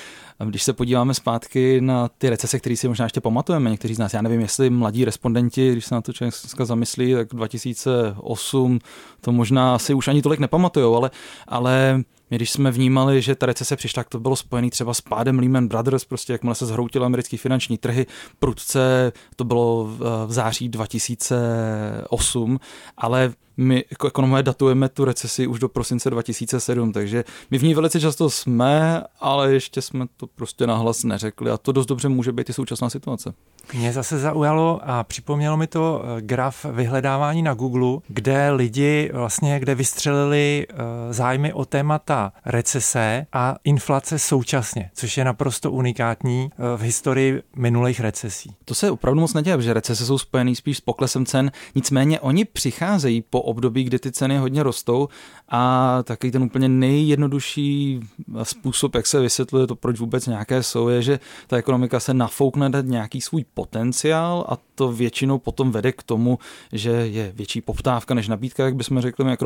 když 0.44 0.62
se 0.62 0.72
podíváme 0.72 1.14
zpátky 1.14 1.81
na 1.81 2.08
ty 2.19 2.31
recese, 2.31 2.58
které 2.58 2.76
si 2.76 2.88
možná 2.88 3.04
ještě 3.04 3.20
pamatujeme, 3.20 3.70
někteří 3.70 3.94
z 3.94 3.98
nás, 3.98 4.14
já 4.14 4.22
nevím, 4.22 4.40
jestli 4.40 4.70
mladí 4.70 5.04
respondenti, 5.04 5.72
když 5.72 5.84
se 5.84 5.94
na 5.94 6.00
to 6.00 6.12
člověk 6.12 6.34
zamyslí, 6.64 7.14
tak 7.14 7.28
2008 7.28 8.78
to 9.20 9.32
možná 9.32 9.75
asi 9.75 9.94
už 9.94 10.08
ani 10.08 10.22
tolik 10.22 10.40
nepamatujou, 10.40 10.96
ale, 10.96 11.10
ale 11.48 12.02
my 12.30 12.37
když 12.37 12.50
jsme 12.50 12.70
vnímali, 12.70 13.22
že 13.22 13.34
ta 13.34 13.46
recese 13.46 13.76
přišla, 13.76 14.02
tak 14.02 14.08
to 14.08 14.20
bylo 14.20 14.37
spojené 14.37 14.70
třeba 14.70 14.94
s 14.94 15.00
pádem 15.00 15.38
Lehman 15.38 15.69
Brothers, 15.69 16.04
prostě 16.04 16.32
jakmile 16.32 16.54
se 16.54 16.66
zhroutily 16.66 17.04
americké 17.04 17.37
finanční 17.37 17.78
trhy, 17.78 18.06
prudce, 18.38 19.12
to 19.37 19.44
bylo 19.44 19.84
v 20.26 20.26
září 20.28 20.69
2008, 20.69 22.60
ale 22.96 23.32
my 23.56 23.84
jako 23.90 24.06
ekonomové 24.06 24.42
datujeme 24.42 24.88
tu 24.88 25.04
recesi 25.04 25.46
už 25.46 25.58
do 25.58 25.68
prosince 25.68 26.10
2007, 26.10 26.92
takže 26.92 27.24
my 27.50 27.58
v 27.58 27.62
ní 27.62 27.74
velice 27.74 28.00
často 28.00 28.30
jsme, 28.30 29.02
ale 29.20 29.52
ještě 29.52 29.82
jsme 29.82 30.06
to 30.16 30.26
prostě 30.26 30.66
nahlas 30.66 31.04
neřekli 31.04 31.50
a 31.50 31.56
to 31.56 31.72
dost 31.72 31.86
dobře 31.86 32.08
může 32.08 32.32
být 32.32 32.50
i 32.50 32.52
současná 32.52 32.90
situace. 32.90 33.34
Mě 33.72 33.93
zase 33.93 34.19
zaujalo 34.19 34.81
a 34.82 35.05
připomnělo 35.05 35.56
mi 35.56 35.66
to 35.66 36.02
eh, 36.05 36.22
graf 36.22 36.64
vyhledávání 36.64 37.43
na 37.43 37.55
Google, 37.55 38.00
kde 38.08 38.50
lidi 38.50 39.11
vlastně, 39.12 39.61
kde 39.61 39.75
vystřelili 39.75 40.66
eh, 40.70 40.75
zájmy 41.11 41.52
o 41.52 41.64
témata 41.64 42.32
recese 42.44 43.26
a 43.32 43.56
inflace 43.64 44.19
současně, 44.19 44.90
což 44.94 45.16
je 45.16 45.25
naprosto 45.25 45.70
unikátní 45.70 46.50
eh, 46.52 46.76
v 46.76 46.81
historii 46.81 47.43
minulých 47.56 48.00
recesí. 48.00 48.56
To 48.64 48.75
se 48.75 48.90
opravdu 48.90 49.20
moc 49.20 49.34
neděje, 49.34 49.62
že 49.62 49.75
recese 49.75 50.06
jsou 50.06 50.19
spojený 50.19 50.56
spíš 50.56 50.76
s 50.76 50.81
poklesem 50.81 51.26
cen, 51.26 51.52
nicméně 51.75 52.20
oni 52.20 52.44
přicházejí 52.44 53.25
po 53.31 53.43
období, 53.43 53.84
kdy 53.84 53.99
ty 53.99 54.12
ceny 54.12 54.38
hodně 54.38 54.62
rostou 54.62 55.08
a 55.49 55.99
taky 56.02 56.31
ten 56.31 56.43
úplně 56.43 56.69
nejjednodušší 56.69 58.00
způsob, 58.43 58.94
jak 58.94 59.06
se 59.06 59.20
vysvětluje 59.20 59.66
to, 59.66 59.76
proč 59.76 60.00
vůbec 60.00 60.26
nějaké 60.26 60.62
jsou, 60.62 60.88
je, 60.88 61.02
že 61.02 61.20
ta 61.46 61.56
ekonomika 61.56 62.00
se 62.00 62.14
nafoukne 62.14 62.70
dát 62.70 62.84
nějaký 62.84 63.20
svůj 63.20 63.44
potenciál 63.54 64.44
a 64.48 64.58
to 64.74 64.92
většinou 64.92 65.38
potom 65.38 65.70
vede 65.70 65.92
k 65.92 66.02
tomu, 66.02 66.38
že 66.72 66.90
je 66.90 67.32
větší 67.34 67.60
poptávka 67.60 68.14
než 68.14 68.28
nabídka, 68.28 68.64
jak 68.64 68.76
bychom 68.76 69.00
řekli 69.00 69.24
my 69.24 69.36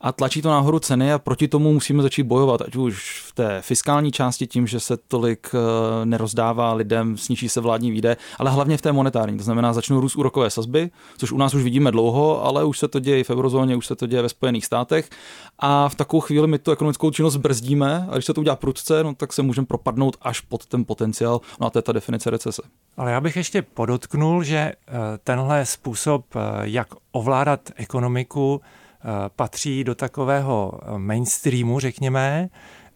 a 0.00 0.12
tlačí 0.12 0.42
to 0.42 0.50
nahoru 0.50 0.78
ceny 0.78 1.12
a 1.12 1.18
proti 1.18 1.48
tomu 1.48 1.72
musíme 1.72 2.02
začít 2.02 2.22
bojovat, 2.22 2.60
ať 2.62 2.76
už 2.76 3.22
v 3.26 3.32
té 3.32 3.62
fiskální 3.62 4.12
části 4.12 4.46
tím, 4.46 4.66
že 4.66 4.80
se 4.80 4.96
tolik 4.96 5.50
eh, 5.54 6.06
nerozdává 6.06 6.72
lidem, 6.72 7.16
sníží 7.16 7.48
se 7.48 7.60
vládní 7.60 7.90
výdaje, 7.90 8.16
ale 8.38 8.50
hlavně 8.50 8.76
v 8.76 8.82
té 8.82 8.92
monetární, 8.92 9.38
to 9.38 9.44
znamená 9.44 9.72
začnou 9.72 10.00
růst 10.00 10.16
úrokové 10.16 10.50
sazby, 10.50 10.90
což 11.18 11.32
u 11.32 11.38
nás 11.38 11.54
už 11.54 11.62
vidíme 11.62 11.90
dlouho, 11.90 12.44
ale 12.44 12.64
už 12.64 12.78
se 12.78 12.88
to 12.88 13.00
děje 13.00 13.24
v 13.24 13.30
eurozóně, 13.30 13.76
už 13.76 13.86
se 13.86 13.96
to 13.96 14.06
děje 14.06 14.22
ve 14.22 14.28
Spojených 14.28 14.66
státech. 14.66 15.10
A 15.58 15.88
v 15.88 15.94
takovou 15.94 16.20
chvíli 16.20 16.46
my 16.46 16.58
tu 16.58 16.70
ekonomickou 16.70 17.10
činnost 17.10 17.36
brzdíme 17.36 18.06
a 18.10 18.14
když 18.14 18.24
se 18.24 18.34
to 18.34 18.40
udělá 18.40 18.56
prudce, 18.56 19.04
no, 19.04 19.14
tak 19.14 19.32
se 19.32 19.42
můžeme 19.42 19.66
propadnout 19.66 20.16
až 20.22 20.40
pod 20.40 20.66
ten 20.66 20.84
potenciál, 20.84 21.40
no 21.60 21.66
a 21.66 21.70
to 21.70 21.78
je 21.78 21.82
ta 21.82 21.92
definice 21.92 22.30
recese. 22.30 22.62
Ale 22.96 23.12
já 23.12 23.20
bych 23.20 23.33
ještě 23.36 23.62
podotknul, 23.62 24.42
že 24.42 24.56
eh, 24.58 24.92
tenhle 25.24 25.66
způsob, 25.66 26.26
eh, 26.36 26.38
jak 26.62 26.88
ovládat 27.12 27.70
ekonomiku, 27.76 28.60
eh, 28.60 29.08
patří 29.36 29.84
do 29.84 29.94
takového 29.94 30.80
mainstreamu, 30.96 31.80
řekněme, 31.80 32.48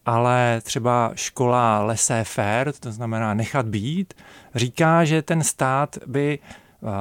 ale 0.06 0.60
třeba 0.62 1.12
škola 1.14 1.82
laissez-faire, 1.82 2.72
to 2.80 2.92
znamená 2.92 3.34
nechat 3.34 3.66
být, 3.66 4.14
říká, 4.54 5.04
že 5.04 5.22
ten 5.22 5.42
stát 5.42 5.98
by 6.06 6.38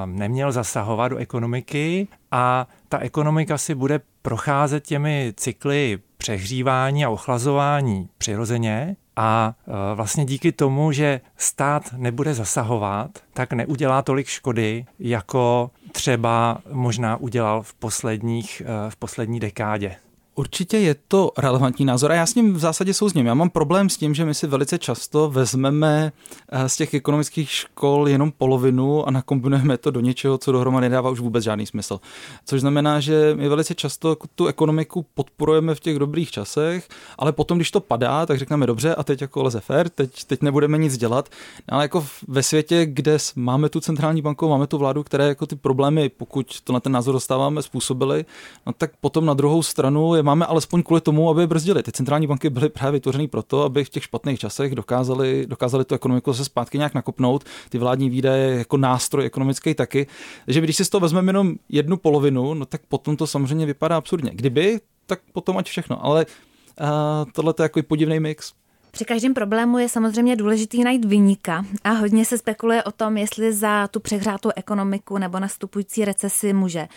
neměl 0.05 0.51
zasahovat 0.51 1.07
do 1.07 1.17
ekonomiky 1.17 2.07
a 2.31 2.67
ta 2.89 2.99
ekonomika 2.99 3.57
si 3.57 3.75
bude 3.75 3.99
procházet 4.21 4.83
těmi 4.83 5.33
cykly 5.37 5.99
přehřívání 6.17 7.05
a 7.05 7.09
ochlazování 7.09 8.09
přirozeně 8.17 8.95
a 9.17 9.55
e, 9.67 9.95
vlastně 9.95 10.25
díky 10.25 10.51
tomu, 10.51 10.91
že 10.91 11.21
stát 11.37 11.83
nebude 11.97 12.33
zasahovat, 12.33 13.11
tak 13.33 13.53
neudělá 13.53 14.01
tolik 14.01 14.27
škody, 14.27 14.85
jako 14.99 15.71
třeba 15.91 16.57
možná 16.71 17.17
udělal 17.17 17.61
v, 17.61 17.73
posledních, 17.73 18.61
e, 18.61 18.89
v 18.89 18.95
poslední 18.95 19.39
dekádě. 19.39 19.95
Určitě 20.39 20.77
je 20.77 20.95
to 21.07 21.31
relevantní 21.37 21.85
názor 21.85 22.11
a 22.11 22.15
já 22.15 22.25
s 22.25 22.35
ním 22.35 22.53
v 22.53 22.59
zásadě 22.59 22.93
souzním. 22.93 23.25
Já 23.25 23.33
mám 23.33 23.49
problém 23.49 23.89
s 23.89 23.97
tím, 23.97 24.13
že 24.13 24.25
my 24.25 24.33
si 24.33 24.47
velice 24.47 24.77
často 24.77 25.29
vezmeme 25.29 26.11
eh, 26.49 26.69
z 26.69 26.75
těch 26.75 26.93
ekonomických 26.93 27.51
škol 27.51 28.09
jenom 28.09 28.31
polovinu 28.31 29.07
a 29.07 29.11
nakombinujeme 29.11 29.77
to 29.77 29.91
do 29.91 29.99
něčeho, 29.99 30.37
co 30.37 30.51
dohromady 30.51 30.89
nedává 30.89 31.09
už 31.09 31.19
vůbec 31.19 31.43
žádný 31.43 31.65
smysl. 31.65 31.99
Což 32.45 32.61
znamená, 32.61 32.99
že 32.99 33.33
my 33.35 33.49
velice 33.49 33.75
často 33.75 34.17
tu 34.35 34.47
ekonomiku 34.47 35.05
podporujeme 35.13 35.75
v 35.75 35.79
těch 35.79 35.99
dobrých 35.99 36.31
časech, 36.31 36.87
ale 37.17 37.31
potom, 37.31 37.57
když 37.57 37.71
to 37.71 37.79
padá, 37.79 38.25
tak 38.25 38.37
řekneme 38.37 38.67
dobře 38.67 38.95
a 38.95 39.03
teď 39.03 39.21
jako 39.21 39.43
leze 39.43 39.59
fair, 39.59 39.89
teď, 39.89 40.23
teď 40.23 40.41
nebudeme 40.41 40.77
nic 40.77 40.97
dělat. 40.97 41.29
Ale 41.69 41.83
jako 41.83 42.05
ve 42.27 42.43
světě, 42.43 42.85
kde 42.85 43.17
máme 43.35 43.69
tu 43.69 43.79
centrální 43.79 44.21
banku, 44.21 44.49
máme 44.49 44.67
tu 44.67 44.77
vládu, 44.77 45.03
které 45.03 45.27
jako 45.27 45.45
ty 45.45 45.55
problémy, 45.55 46.09
pokud 46.09 46.61
to 46.61 46.73
na 46.73 46.79
ten 46.79 46.91
názor 46.91 47.13
dostáváme, 47.13 47.61
způsobily, 47.61 48.25
no 48.65 48.73
tak 48.73 48.91
potom 49.01 49.25
na 49.25 49.33
druhou 49.33 49.63
stranu 49.63 50.15
je 50.15 50.26
máme 50.27 50.45
alespoň 50.45 50.83
kvůli 50.83 51.01
tomu, 51.01 51.29
aby 51.29 51.41
je 51.41 51.47
brzdili. 51.47 51.83
Ty 51.83 51.91
centrální 51.91 52.27
banky 52.27 52.49
byly 52.49 52.69
právě 52.69 52.91
vytvořeny 52.91 53.27
proto, 53.27 53.63
aby 53.63 53.83
v 53.83 53.89
těch 53.89 54.03
špatných 54.03 54.39
časech 54.39 54.75
dokázali, 54.75 55.45
dokázali 55.47 55.85
tu 55.85 55.95
ekonomiku 55.95 56.33
se 56.33 56.45
zpátky 56.45 56.77
nějak 56.77 56.93
nakopnout, 56.93 57.43
ty 57.69 57.77
vládní 57.77 58.09
výdaje 58.09 58.57
jako 58.57 58.77
nástroj 58.77 59.25
ekonomický 59.25 59.73
taky. 59.73 60.07
Takže 60.45 60.61
když 60.61 60.75
si 60.75 60.85
z 60.85 60.89
toho 60.89 61.01
vezmeme 61.01 61.29
jenom 61.29 61.55
jednu 61.69 61.97
polovinu, 61.97 62.53
no 62.53 62.65
tak 62.65 62.81
potom 62.87 63.17
to 63.17 63.27
samozřejmě 63.27 63.65
vypadá 63.65 63.97
absurdně. 63.97 64.31
Kdyby, 64.33 64.79
tak 65.05 65.19
potom 65.33 65.57
ať 65.57 65.67
všechno. 65.69 66.05
Ale 66.05 66.25
uh, 66.25 66.87
tohle 67.31 67.53
je 67.59 67.63
jako 67.63 67.83
podivný 67.83 68.19
mix. 68.19 68.53
Při 68.97 69.05
každém 69.05 69.33
problému 69.33 69.77
je 69.77 69.89
samozřejmě 69.89 70.35
důležitý 70.35 70.83
najít 70.83 71.05
vyníka 71.05 71.65
a 71.83 71.89
hodně 71.89 72.25
se 72.25 72.37
spekuluje 72.37 72.83
o 72.83 72.91
tom, 72.91 73.17
jestli 73.17 73.53
za 73.53 73.87
tu 73.87 73.99
přehrátou 73.99 74.49
ekonomiku 74.55 75.17
nebo 75.17 75.39
nastupující 75.39 76.05
recesi 76.05 76.53
může 76.53 76.87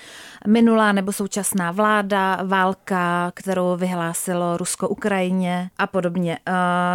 minulá 0.46 0.92
nebo 0.92 1.12
současná 1.12 1.72
vláda, 1.72 2.38
válka, 2.44 3.32
kterou 3.34 3.76
vyhlásilo 3.76 4.56
Rusko 4.56 4.88
Ukrajině 4.88 5.70
a 5.78 5.86
podobně. 5.86 6.38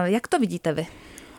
Jak 0.06 0.28
to 0.28 0.40
vidíte 0.40 0.74
vy? 0.74 0.88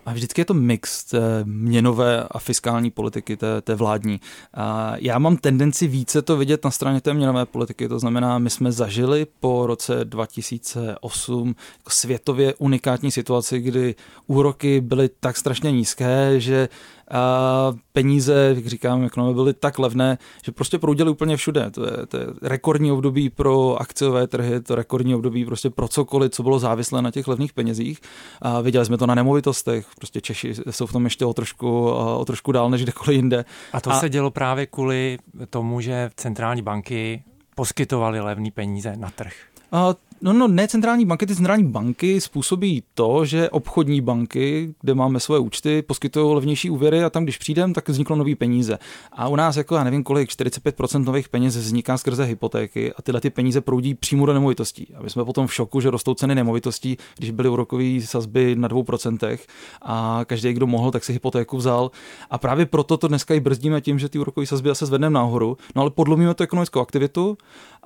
A 0.06 0.12
vždycky 0.12 0.40
je 0.40 0.44
to 0.44 0.54
mix 0.54 1.04
té 1.04 1.44
měnové 1.44 2.24
a 2.30 2.38
fiskální 2.38 2.90
politiky, 2.90 3.36
té, 3.36 3.62
té 3.62 3.74
vládní. 3.74 4.20
A 4.54 4.92
já 4.96 5.18
mám 5.18 5.36
tendenci 5.36 5.86
více 5.86 6.22
to 6.22 6.36
vidět 6.36 6.64
na 6.64 6.70
straně 6.70 7.00
té 7.00 7.14
měnové 7.14 7.46
politiky, 7.46 7.88
to 7.88 7.98
znamená, 7.98 8.38
my 8.38 8.50
jsme 8.50 8.72
zažili 8.72 9.26
po 9.40 9.66
roce 9.66 10.04
2008 10.04 11.48
jako 11.78 11.90
světově 11.90 12.54
unikátní 12.58 13.10
situaci, 13.10 13.60
kdy 13.60 13.94
úroky 14.26 14.80
byly 14.80 15.10
tak 15.20 15.36
strašně 15.36 15.72
nízké, 15.72 16.40
že 16.40 16.68
a 17.10 17.72
peníze, 17.92 18.52
jak 18.56 18.66
říkám, 18.66 19.04
ekonomie 19.04 19.34
byly 19.34 19.54
tak 19.54 19.78
levné, 19.78 20.18
že 20.44 20.52
prostě 20.52 20.78
proudily 20.78 21.10
úplně 21.10 21.36
všude. 21.36 21.70
To 21.70 21.84
je, 21.84 22.06
to 22.08 22.16
je 22.16 22.26
rekordní 22.42 22.92
období 22.92 23.30
pro 23.30 23.80
akciové 23.80 24.26
trhy, 24.26 24.60
to 24.60 24.74
rekordní 24.74 25.14
období 25.14 25.44
prostě 25.44 25.70
pro 25.70 25.88
cokoliv, 25.88 26.32
co 26.32 26.42
bylo 26.42 26.58
závislé 26.58 27.02
na 27.02 27.10
těch 27.10 27.28
levných 27.28 27.52
penězích. 27.52 28.00
A 28.42 28.60
viděli 28.60 28.86
jsme 28.86 28.98
to 28.98 29.06
na 29.06 29.14
nemovitostech, 29.14 29.86
prostě 29.96 30.20
Češi 30.20 30.54
jsou 30.70 30.86
v 30.86 30.92
tom 30.92 31.04
ještě 31.04 31.24
o 31.24 31.32
trošku, 31.32 31.90
o 31.90 32.24
trošku 32.24 32.52
dál 32.52 32.70
než 32.70 32.82
kdekoliv 32.82 33.16
jinde. 33.16 33.44
A 33.72 33.80
to 33.80 33.90
a... 33.90 34.00
se 34.00 34.08
dělo 34.08 34.30
právě 34.30 34.66
kvůli 34.66 35.18
tomu, 35.50 35.80
že 35.80 36.10
centrální 36.16 36.62
banky 36.62 37.22
poskytovaly 37.54 38.20
levné 38.20 38.50
peníze 38.50 38.96
na 38.96 39.10
trh. 39.10 39.32
A 39.72 39.94
No, 40.20 40.32
no, 40.32 40.48
ne 40.48 40.68
centrální 40.68 41.06
banky, 41.06 41.26
ty 41.26 41.34
centrální 41.34 41.64
banky 41.64 42.20
způsobí 42.20 42.82
to, 42.94 43.24
že 43.24 43.50
obchodní 43.50 44.00
banky, 44.00 44.74
kde 44.80 44.94
máme 44.94 45.20
svoje 45.20 45.40
účty, 45.40 45.82
poskytují 45.82 46.34
levnější 46.34 46.70
úvěry 46.70 47.04
a 47.04 47.10
tam, 47.10 47.22
když 47.22 47.38
přijdem, 47.38 47.72
tak 47.72 47.88
vzniklo 47.88 48.16
nový 48.16 48.34
peníze. 48.34 48.78
A 49.12 49.28
u 49.28 49.36
nás, 49.36 49.56
jako 49.56 49.74
já 49.74 49.84
nevím 49.84 50.04
kolik, 50.04 50.30
45% 50.30 51.04
nových 51.04 51.28
peněz 51.28 51.56
vzniká 51.56 51.98
skrze 51.98 52.24
hypotéky 52.24 52.92
a 52.92 53.02
tyhle 53.02 53.20
ty 53.20 53.30
peníze 53.30 53.60
proudí 53.60 53.94
přímo 53.94 54.26
do 54.26 54.32
nemovitostí. 54.32 54.86
A 54.94 55.02
my 55.02 55.10
jsme 55.10 55.24
potom 55.24 55.46
v 55.46 55.54
šoku, 55.54 55.80
že 55.80 55.90
rostou 55.90 56.14
ceny 56.14 56.34
nemovitostí, 56.34 56.96
když 57.16 57.30
byly 57.30 57.48
úrokové 57.48 58.00
sazby 58.00 58.56
na 58.56 58.68
2% 58.68 59.38
a 59.82 60.20
každý, 60.26 60.52
kdo 60.52 60.66
mohl, 60.66 60.90
tak 60.90 61.04
si 61.04 61.12
hypotéku 61.12 61.56
vzal. 61.56 61.90
A 62.30 62.38
právě 62.38 62.66
proto 62.66 62.96
to 62.96 63.08
dneska 63.08 63.34
i 63.34 63.40
brzdíme 63.40 63.80
tím, 63.80 63.98
že 63.98 64.08
ty 64.08 64.18
úrokové 64.18 64.46
sazby 64.46 64.68
zase 64.68 64.86
zvedneme 64.86 65.14
nahoru, 65.14 65.56
no 65.74 65.82
ale 65.82 65.90
podlomíme 65.90 66.34
to 66.34 66.44
ekonomickou 66.44 66.80
aktivitu 66.80 67.38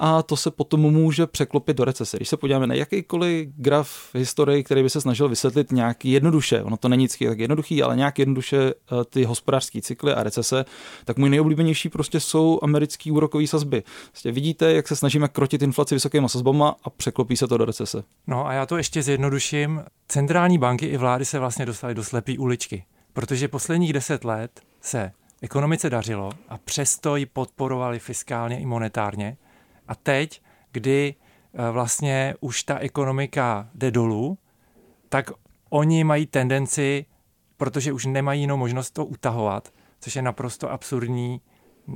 a 0.03 0.23
to 0.23 0.37
se 0.37 0.51
potom 0.51 0.81
může 0.81 1.27
překlopit 1.27 1.77
do 1.77 1.85
recese. 1.85 2.17
Když 2.17 2.29
se 2.29 2.37
podíváme 2.37 2.67
na 2.67 2.75
jakýkoliv 2.75 3.49
graf 3.57 3.89
v 3.89 4.15
historii, 4.15 4.65
který 4.65 4.83
by 4.83 4.91
se 4.91 5.01
snažil 5.01 5.29
vysvětlit 5.29 5.73
nějaký 5.73 6.13
jednoduše, 6.13 6.63
ono 6.63 6.77
to 6.77 6.89
není 6.89 7.09
tak 7.09 7.21
jednoduchý, 7.21 7.83
ale 7.83 7.97
nějak 7.97 8.19
jednoduše 8.19 8.59
eh, 8.59 9.05
ty 9.11 9.25
hospodářské 9.25 9.81
cykly 9.81 10.13
a 10.13 10.23
recese, 10.23 10.65
tak 11.05 11.17
můj 11.17 11.31
nejoblíbenější 11.31 11.89
prostě 11.89 12.21
jsou 12.21 12.59
americké 12.63 13.13
úrokové 13.13 13.47
sazby. 13.47 13.83
Prostě 14.09 14.33
vidíte, 14.33 14.73
jak 14.73 14.89
se 14.89 14.97
snažíme 14.97 15.29
krotit 15.29 15.63
inflaci 15.63 15.95
vysokýma 15.95 16.29
sazbama 16.29 16.77
a 16.85 16.91
překlopí 16.91 17.37
se 17.37 17.49
to 17.49 17.57
do 17.57 17.65
recese. 17.65 18.03
No 18.27 18.47
a 18.47 18.53
já 18.53 18.67
to 18.67 18.77
ještě 18.77 19.03
zjednoduším. 19.03 19.85
Centrální 20.09 20.59
banky 20.59 20.87
i 20.87 20.97
vlády 20.97 21.25
se 21.25 21.39
vlastně 21.39 21.67
dostaly 21.67 21.95
do 21.95 22.05
slepé 22.05 22.39
uličky, 22.39 22.85
protože 23.13 23.49
posledních 23.49 23.93
deset 23.93 24.25
let 24.25 24.61
se 24.81 25.13
ekonomice 25.43 25.91
dařilo 25.91 26.31
a 26.49 26.59
přesto 26.59 27.17
ji 27.17 27.27
podporovali 27.27 27.99
fiskálně 27.99 28.61
i 28.61 28.67
monetárně. 28.67 29.37
A 29.91 29.95
teď, 29.95 30.43
kdy 30.73 31.15
Eh, 31.55 31.71
vlastně 31.71 32.35
už 32.41 32.63
ta 32.63 32.79
ekonomika 32.79 33.69
jde 33.75 33.91
dolů, 33.91 34.39
tak 35.09 35.31
oni 35.71 36.05
mají 36.05 36.27
tendenci, 36.27 37.07
protože 37.57 37.93
už 37.93 38.07
nemají 38.07 38.41
jinou 38.41 38.57
možnost 38.57 38.91
to 38.91 39.05
utahovat, 39.05 39.69
což 40.01 40.17
je 40.17 40.23
naprosto 40.23 40.71
absurdní, 40.71 41.41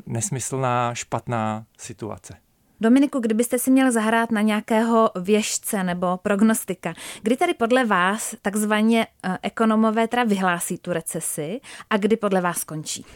nesmyslná, 0.06 0.94
špatná 0.94 1.66
situace. 1.78 2.36
Dominiku, 2.80 3.20
kdybyste 3.20 3.58
si 3.58 3.70
měl 3.70 3.92
zahrát 3.92 4.30
na 4.30 4.40
nějakého 4.40 5.10
věžce 5.20 5.84
nebo 5.84 6.16
prognostika, 6.16 6.94
kdy 7.22 7.36
tady 7.36 7.54
podle 7.54 7.84
vás 7.84 8.34
takzvaně 8.42 9.06
eh, 9.06 9.38
ekonomové 9.42 10.08
teda 10.08 10.24
vyhlásí 10.24 10.78
tu 10.78 10.92
recesi 10.92 11.60
a 11.90 11.96
kdy 11.96 12.16
podle 12.16 12.40
vás 12.40 12.58
skončí? 12.58 13.06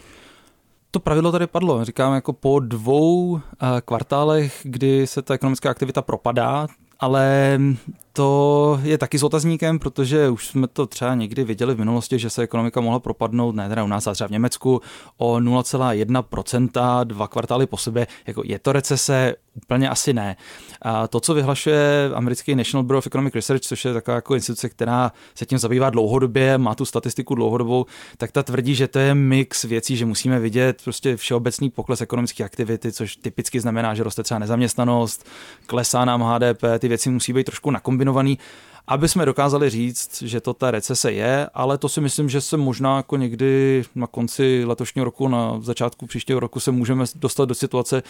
To 0.91 1.01
pravidlo 1.01 1.33
tady 1.33 1.47
padlo. 1.47 1.85
Říkám, 1.85 2.15
jako 2.15 2.33
po 2.33 2.61
dvou 2.61 3.37
eh, 3.37 3.81
kvartálech, 3.85 4.61
kdy 4.63 5.07
se 5.07 5.23
ta 5.23 5.35
ekonomická 5.35 5.71
aktivita 5.71 6.03
propadá, 6.03 6.67
ale 7.01 7.59
to 8.19 8.81
je 8.83 8.99
taky 8.99 9.19
s 9.19 9.23
otazníkem, 9.23 9.79
protože 9.79 10.29
už 10.29 10.47
jsme 10.47 10.67
to 10.67 10.87
třeba 10.87 11.15
někdy 11.15 11.45
viděli 11.45 11.75
v 11.75 11.79
minulosti, 11.79 12.19
že 12.19 12.31
se 12.31 12.43
ekonomika 12.43 12.81
mohla 12.81 13.01
propadnout, 13.01 13.55
ne 13.55 13.69
teda 13.69 13.85
u 13.85 13.87
nás, 13.87 14.07
ale 14.07 14.15
třeba 14.15 14.29
v 14.29 14.31
Německu, 14.31 14.81
o 15.17 15.35
0,1%, 15.35 17.05
dva 17.05 17.29
kvartály 17.29 17.67
po 17.67 17.77
sobě. 17.77 18.07
Jako 18.27 18.43
je 18.45 18.59
to 18.59 18.73
recese? 18.73 19.35
Úplně 19.55 19.89
asi 19.89 20.13
ne. 20.13 20.37
A 20.83 21.09
to, 21.09 21.21
co 21.21 21.35
vyhlašuje 21.35 22.11
americký 22.15 22.55
National 22.55 22.85
Bureau 22.85 22.99
of 22.99 23.07
Economic 23.07 23.35
Research, 23.35 23.61
což 23.61 23.85
je 23.85 23.93
taková 23.93 24.15
jako 24.15 24.35
instituce, 24.35 24.69
která 24.69 25.13
se 25.35 25.47
tím 25.47 25.59
zabývá 25.59 25.91
dlouhodobě, 25.91 26.59
má 26.59 26.75
tu 26.75 26.85
statistiku 26.85 27.35
dlouhodobou, 27.35 27.87
tak 28.17 28.33
ta 28.33 28.43
tvrdí, 28.43 28.75
že 28.75 28.89
to 28.89 28.99
je 28.99 29.15
mix 29.15 29.65
věcí, 29.65 29.97
že 29.97 30.07
musíme 30.07 30.39
vidět 30.39 30.83
prostě 30.85 31.17
všeobecný 31.17 31.71
pokles 31.71 32.01
ekonomické 32.01 32.45
aktivity, 32.45 32.93
což 32.93 33.17
typicky 33.17 33.61
znamená, 33.61 33.95
že 33.95 34.03
roste 34.03 34.23
třeba 34.23 34.39
nezaměstnanost, 34.39 35.27
klesá 35.67 36.05
nám 36.05 36.23
HDP, 36.23 36.63
ty 36.79 36.89
věci 36.89 37.11
musí 37.11 37.33
být 37.33 37.45
trošku 37.45 37.71
nakombinovaný 38.09 38.39
aby 38.91 39.09
jsme 39.09 39.27
dokázali 39.27 39.71
říct, 39.71 40.23
že 40.23 40.41
to 40.41 40.55
ta 40.55 40.71
recese 40.71 41.13
je, 41.13 41.49
ale 41.55 41.79
to 41.79 41.89
si 41.89 42.01
myslím, 42.01 42.29
že 42.29 42.41
se 42.41 42.57
možná 42.57 42.97
jako 42.97 43.17
někdy 43.17 43.85
na 43.95 44.07
konci 44.07 44.65
letošního 44.67 45.05
roku, 45.05 45.29
na 45.29 45.61
začátku 45.61 46.07
příštího 46.07 46.41
roku 46.41 46.61
se 46.61 46.71
můžeme 46.71 47.05
dostat 47.15 47.45
do 47.45 47.55
situace, 47.55 48.03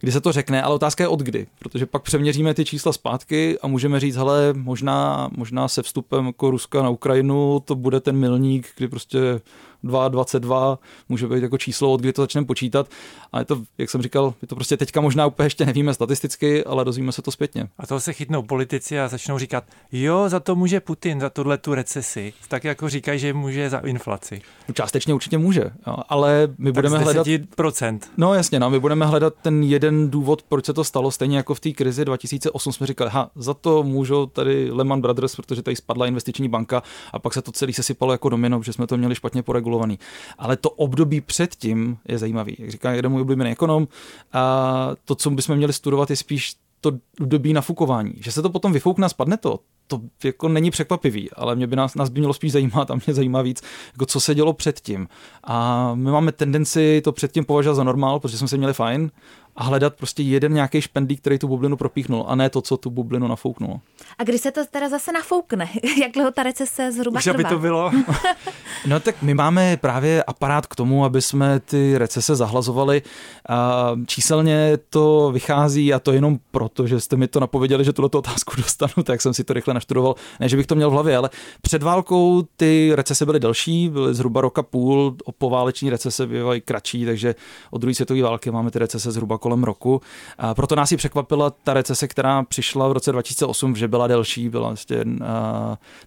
kdy 0.00 0.12
se 0.12 0.20
to 0.20 0.32
řekne, 0.32 0.62
ale 0.62 0.74
otázka 0.74 1.04
je 1.04 1.08
od 1.08 1.20
kdy, 1.20 1.46
protože 1.58 1.86
pak 1.86 2.02
přeměříme 2.02 2.54
ty 2.54 2.64
čísla 2.64 2.92
zpátky 2.92 3.58
a 3.62 3.66
můžeme 3.66 4.00
říct, 4.00 4.16
hele, 4.16 4.52
možná, 4.52 5.30
možná 5.36 5.68
se 5.68 5.82
vstupem 5.82 6.26
jako 6.26 6.50
Ruska 6.50 6.82
na 6.82 6.90
Ukrajinu 6.90 7.62
to 7.64 7.74
bude 7.74 8.00
ten 8.00 8.16
milník, 8.16 8.66
kdy 8.76 8.88
prostě 8.88 9.40
2,22 9.84 10.78
může 11.08 11.26
být 11.26 11.42
jako 11.42 11.58
číslo, 11.58 11.92
od 11.92 12.00
kdy 12.00 12.12
to 12.12 12.22
začneme 12.22 12.46
počítat. 12.46 12.88
A 13.32 13.38
je 13.38 13.44
to, 13.44 13.62
jak 13.78 13.90
jsem 13.90 14.02
říkal, 14.02 14.34
je 14.42 14.48
to 14.48 14.54
prostě 14.54 14.76
teďka 14.76 15.00
možná 15.00 15.26
úplně 15.26 15.46
ještě 15.46 15.66
nevíme 15.66 15.94
statisticky, 15.94 16.64
ale 16.64 16.84
dozvíme 16.84 17.12
se 17.12 17.22
to 17.22 17.30
zpětně. 17.30 17.68
A 17.78 17.86
to 17.86 18.00
se 18.00 18.12
chytnou 18.12 18.42
politici 18.42 19.00
a 19.00 19.08
začnou 19.08 19.38
říkat, 19.38 19.64
jo, 19.92 20.28
za 20.28 20.40
to 20.40 20.54
může 20.54 20.80
Putin, 20.80 21.20
za 21.20 21.30
tohle 21.30 21.58
tu 21.58 21.74
recesi. 21.74 22.32
Tak 22.48 22.64
jako 22.64 22.88
říkají, 22.88 23.18
že 23.18 23.32
může 23.32 23.70
za 23.70 23.78
inflaci. 23.78 24.42
No, 24.68 24.74
částečně 24.74 25.14
určitě 25.14 25.38
může, 25.38 25.70
jo, 25.86 25.96
ale 26.08 26.48
my 26.58 26.72
tak 26.72 26.74
budeme 26.74 26.98
hledat... 26.98 27.26
procent. 27.56 28.10
No 28.16 28.34
jasně, 28.34 28.60
no, 28.60 28.70
my 28.70 28.80
budeme 28.80 29.06
hledat 29.06 29.34
ten 29.42 29.62
jeden 29.62 30.10
důvod, 30.10 30.42
proč 30.42 30.66
se 30.66 30.72
to 30.72 30.84
stalo, 30.84 31.10
stejně 31.10 31.36
jako 31.36 31.54
v 31.54 31.60
té 31.60 31.70
krizi 31.70 32.04
2008 32.04 32.72
jsme 32.72 32.86
říkali, 32.86 33.10
ha, 33.10 33.30
za 33.34 33.54
to 33.54 33.82
můžou 33.82 34.26
tady 34.26 34.70
Lehman 34.70 35.00
Brothers, 35.00 35.36
protože 35.36 35.62
tady 35.62 35.76
spadla 35.76 36.06
investiční 36.06 36.48
banka 36.48 36.82
a 37.12 37.18
pak 37.18 37.34
se 37.34 37.42
to 37.42 37.52
celý 37.52 37.72
sesypalo 37.72 38.12
jako 38.12 38.28
domino, 38.28 38.62
že 38.62 38.72
jsme 38.72 38.86
to 38.86 38.96
měli 38.96 39.14
špatně 39.14 39.42
poregulovat 39.42 39.73
regulovaný. 39.74 39.98
Ale 40.38 40.56
to 40.56 40.70
období 40.70 41.20
předtím 41.20 41.98
je 42.08 42.18
zajímavý. 42.18 42.56
Jak 42.58 42.70
říká 42.70 42.92
jeden 42.92 43.12
můj 43.12 43.20
oblíbený 43.20 43.50
ekonom, 43.50 43.88
a 44.32 44.90
to, 45.04 45.14
co 45.14 45.30
bychom 45.30 45.56
měli 45.56 45.72
studovat, 45.72 46.10
je 46.10 46.16
spíš 46.16 46.54
to 46.80 46.92
období 47.20 47.52
nafukování. 47.52 48.12
Že 48.20 48.32
se 48.32 48.42
to 48.42 48.50
potom 48.50 48.72
vyfoukne 48.72 49.06
a 49.06 49.08
spadne 49.08 49.36
to, 49.36 49.60
to 49.86 50.00
jako 50.24 50.48
není 50.48 50.70
překvapivý, 50.70 51.30
ale 51.30 51.56
mě 51.56 51.66
by 51.66 51.76
nás, 51.76 51.94
nás 51.94 52.08
by 52.08 52.20
mělo 52.20 52.34
spíš 52.34 52.52
zajímat 52.52 52.90
a 52.90 52.94
mě 52.94 53.14
zajímá 53.14 53.42
víc, 53.42 53.62
jako 53.92 54.06
co 54.06 54.20
se 54.20 54.34
dělo 54.34 54.52
předtím. 54.52 55.08
A 55.44 55.90
my 55.94 56.10
máme 56.10 56.32
tendenci 56.32 57.00
to 57.04 57.12
předtím 57.12 57.44
považovat 57.44 57.74
za 57.74 57.84
normál, 57.84 58.20
protože 58.20 58.38
jsme 58.38 58.48
se 58.48 58.56
měli 58.56 58.72
fajn 58.72 59.10
a 59.56 59.64
hledat 59.64 59.94
prostě 59.94 60.22
jeden 60.22 60.54
nějaký 60.54 60.80
špendlík, 60.80 61.20
který 61.20 61.38
tu 61.38 61.48
bublinu 61.48 61.76
propíchnul 61.76 62.24
a 62.28 62.34
ne 62.34 62.50
to, 62.50 62.62
co 62.62 62.76
tu 62.76 62.90
bublinu 62.90 63.28
nafouknulo. 63.28 63.80
A 64.18 64.24
kdy 64.24 64.38
se 64.38 64.50
to 64.50 64.60
teda 64.70 64.88
zase 64.88 65.12
nafoukne? 65.12 65.68
Jak 66.02 66.12
dlouho 66.12 66.30
ta 66.30 66.42
recese 66.42 66.92
zhruba 66.92 67.18
Už 67.18 67.26
aby 67.26 67.44
to 67.44 67.58
bylo? 67.58 67.90
no 68.86 69.00
tak 69.00 69.22
my 69.22 69.34
máme 69.34 69.76
právě 69.76 70.24
aparát 70.24 70.66
k 70.66 70.76
tomu, 70.76 71.04
aby 71.04 71.22
jsme 71.22 71.60
ty 71.60 71.98
recese 71.98 72.36
zahlazovali. 72.36 73.02
A 73.48 73.90
číselně 74.06 74.78
to 74.90 75.30
vychází 75.32 75.94
a 75.94 75.98
to 75.98 76.12
jenom 76.12 76.38
proto, 76.50 76.86
že 76.86 77.00
jste 77.00 77.16
mi 77.16 77.28
to 77.28 77.40
napověděli, 77.40 77.84
že 77.84 77.92
tuto 77.92 78.18
otázku 78.18 78.56
dostanu, 78.56 79.04
tak 79.04 79.22
jsem 79.22 79.34
si 79.34 79.44
to 79.44 79.52
rychle 79.52 79.74
naštudoval. 79.74 80.14
Ne, 80.40 80.48
že 80.48 80.56
bych 80.56 80.66
to 80.66 80.74
měl 80.74 80.90
v 80.90 80.92
hlavě, 80.92 81.16
ale 81.16 81.30
před 81.62 81.82
válkou 81.82 82.42
ty 82.56 82.92
recese 82.94 83.24
byly 83.24 83.40
delší, 83.40 83.88
byly 83.88 84.14
zhruba 84.14 84.40
roka 84.40 84.62
půl, 84.62 85.16
o 85.24 85.32
pováleční 85.32 85.90
recese 85.90 86.26
bývají 86.26 86.60
kratší, 86.60 87.04
takže 87.04 87.34
od 87.70 87.78
druhé 87.78 87.94
světové 87.94 88.22
války 88.22 88.50
máme 88.50 88.70
ty 88.70 88.78
recese 88.78 89.10
zhruba 89.10 89.38
kolem 89.44 89.64
roku. 89.64 90.00
A 90.38 90.54
proto 90.54 90.76
nás 90.76 90.92
i 90.92 90.96
překvapila 90.96 91.50
ta 91.50 91.74
recese, 91.74 92.08
která 92.08 92.42
přišla 92.42 92.88
v 92.88 92.92
roce 92.92 93.12
2008, 93.12 93.76
že 93.76 93.88
byla 93.88 94.06
delší, 94.06 94.48
byla 94.48 94.68
vlastně 94.68 95.04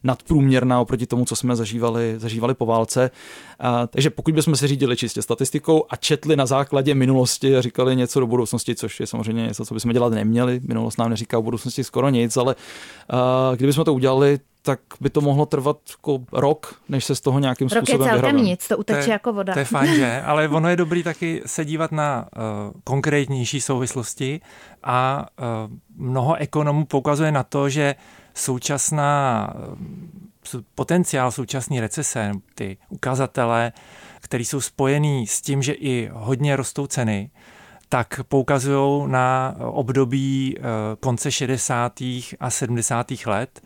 nadprůměrná 0.03 0.81
oproti 0.81 1.05
tomu, 1.05 1.25
co 1.25 1.35
jsme 1.35 1.55
zažívali, 1.55 2.15
zažívali 2.17 2.53
po 2.53 2.65
válce. 2.65 3.11
A, 3.59 3.87
takže 3.87 4.09
pokud 4.09 4.33
bychom 4.33 4.55
se 4.55 4.67
řídili 4.67 4.97
čistě 4.97 5.21
statistikou 5.21 5.85
a 5.89 5.95
četli 5.95 6.35
na 6.35 6.45
základě 6.45 6.95
minulosti 6.95 7.57
a 7.57 7.61
říkali 7.61 7.95
něco 7.95 8.19
do 8.19 8.27
budoucnosti, 8.27 8.75
což 8.75 8.99
je 8.99 9.07
samozřejmě 9.07 9.43
něco, 9.43 9.65
co 9.65 9.73
bychom 9.73 9.93
dělat 9.93 10.13
neměli, 10.13 10.59
minulost 10.63 10.97
nám 10.97 11.09
neříká 11.09 11.37
o 11.37 11.41
budoucnosti 11.41 11.83
skoro 11.83 12.09
nic, 12.09 12.37
ale 12.37 12.55
a, 13.09 13.51
kdybychom 13.55 13.85
to 13.85 13.93
udělali, 13.93 14.39
tak 14.67 14.79
by 15.01 15.09
to 15.09 15.21
mohlo 15.21 15.45
trvat 15.45 15.77
jako 15.89 16.19
rok, 16.31 16.75
než 16.89 17.05
se 17.05 17.15
z 17.15 17.21
toho 17.21 17.39
nějakým 17.39 17.67
rok 17.67 17.77
způsobem 17.87 18.07
je 18.07 18.13
celkem 18.13 18.37
nic, 18.37 18.67
to 18.67 18.77
uteče 18.77 18.99
To 18.99 19.05
je- 19.05 19.11
jako 19.11 19.33
voda. 19.33 19.53
To 19.53 19.59
je 19.59 19.65
fajn, 19.65 19.95
že? 19.95 20.21
Ale 20.21 20.47
ono 20.49 20.69
je 20.69 20.75
dobrý 20.75 21.03
taky 21.03 21.41
se 21.45 21.65
dívat 21.65 21.91
na 21.91 22.27
uh, 22.35 22.41
konkrétnější 22.83 23.61
souvislosti 23.61 24.41
a 24.83 25.25
uh, 25.39 25.45
mnoho 25.95 26.35
ekonomů 26.35 26.85
poukazuje 26.85 27.31
na 27.31 27.43
to, 27.43 27.69
že 27.69 27.95
současná 28.33 29.53
uh, 30.55 30.61
potenciál 30.75 31.31
současné 31.31 31.81
recese, 31.81 32.31
ty 32.55 32.77
ukazatele, 32.89 33.71
které 34.19 34.43
jsou 34.43 34.61
spojený 34.61 35.27
s 35.27 35.41
tím, 35.41 35.61
že 35.61 35.73
i 35.73 36.09
hodně 36.13 36.55
rostou 36.55 36.87
ceny, 36.87 37.31
tak 37.89 38.19
poukazují 38.27 39.03
na 39.11 39.55
období 39.59 40.57
konce 40.99 41.31
60. 41.31 42.01
a 42.39 42.49
70. 42.49 43.07
let, 43.25 43.61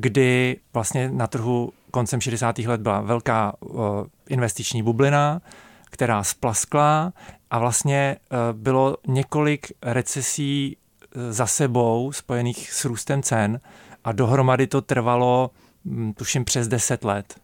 kdy 0.00 0.56
vlastně 0.74 1.10
na 1.10 1.26
trhu 1.26 1.72
koncem 1.90 2.20
60. 2.20 2.58
let 2.58 2.80
byla 2.80 3.00
velká 3.00 3.52
uh, 3.60 3.80
investiční 4.28 4.82
bublina, 4.82 5.42
která 5.90 6.24
splaskla 6.24 7.12
a 7.50 7.58
vlastně 7.58 8.16
uh, 8.30 8.58
bylo 8.58 8.96
několik 9.06 9.72
recesí 9.82 10.76
uh, 10.76 11.22
za 11.30 11.46
sebou 11.46 12.12
spojených 12.12 12.72
s 12.72 12.84
růstem 12.84 13.22
cen 13.22 13.60
a 14.04 14.12
dohromady 14.12 14.66
to 14.66 14.82
trvalo, 14.82 15.50
hm, 15.84 16.12
tuším, 16.12 16.44
přes 16.44 16.68
10 16.68 17.04
let. 17.04 17.34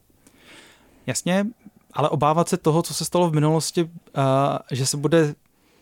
Jasně, 1.07 1.47
ale 1.93 2.09
obávat 2.09 2.49
se 2.49 2.57
toho, 2.57 2.83
co 2.83 2.95
se 2.95 3.05
stalo 3.05 3.31
v 3.31 3.35
minulosti, 3.35 3.91
že 4.71 4.87
se 4.87 4.97
bude 4.97 5.35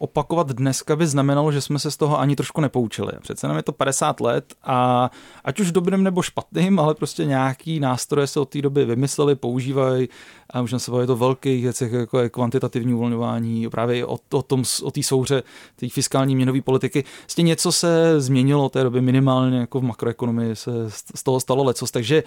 opakovat 0.03 0.53
dneska 0.53 0.97
by 0.97 1.07
znamenalo, 1.07 1.53
že 1.53 1.61
jsme 1.61 1.79
se 1.79 1.91
z 1.91 1.97
toho 1.97 2.21
ani 2.21 2.37
trošku 2.37 2.61
nepoučili. 2.61 3.13
Přece 3.21 3.45
jenom 3.45 3.57
je 3.57 3.63
to 3.63 3.73
50 3.73 4.21
let 4.21 4.55
a 4.63 5.11
ať 5.45 5.61
už 5.61 5.73
dobrým 5.73 6.03
nebo 6.03 6.23
špatným, 6.23 6.79
ale 6.79 6.95
prostě 6.95 7.25
nějaký 7.25 7.81
nástroje 7.81 8.27
se 8.27 8.41
od 8.41 8.49
té 8.49 8.63
doby 8.63 8.85
vymysleli, 8.85 9.35
používají 9.35 10.09
a 10.53 10.61
můžeme 10.61 10.81
se 10.81 10.91
bavit 10.91 11.11
o 11.11 11.17
velkých 11.17 11.63
věcech, 11.63 11.93
jako 11.93 12.19
je 12.19 12.29
kvantitativní 12.29 12.95
uvolňování, 12.95 13.71
právě 13.71 14.07
o, 14.07 14.19
o 14.33 14.43
tom, 14.43 14.63
o 14.83 14.91
té 14.91 15.03
souře 15.03 15.43
té 15.77 15.89
fiskální 15.89 16.37
měnové 16.37 16.61
politiky. 16.61 17.05
Vlastně 17.21 17.43
něco 17.43 17.73
se 17.73 18.21
změnilo 18.21 18.69
té 18.69 18.83
doby 18.83 19.01
minimálně 19.01 19.59
jako 19.59 19.81
v 19.81 19.83
makroekonomii 19.83 20.57
se 20.57 20.71
z 21.15 21.23
toho 21.23 21.41
stalo 21.41 21.65
lecos, 21.65 21.91
takže 21.91 22.23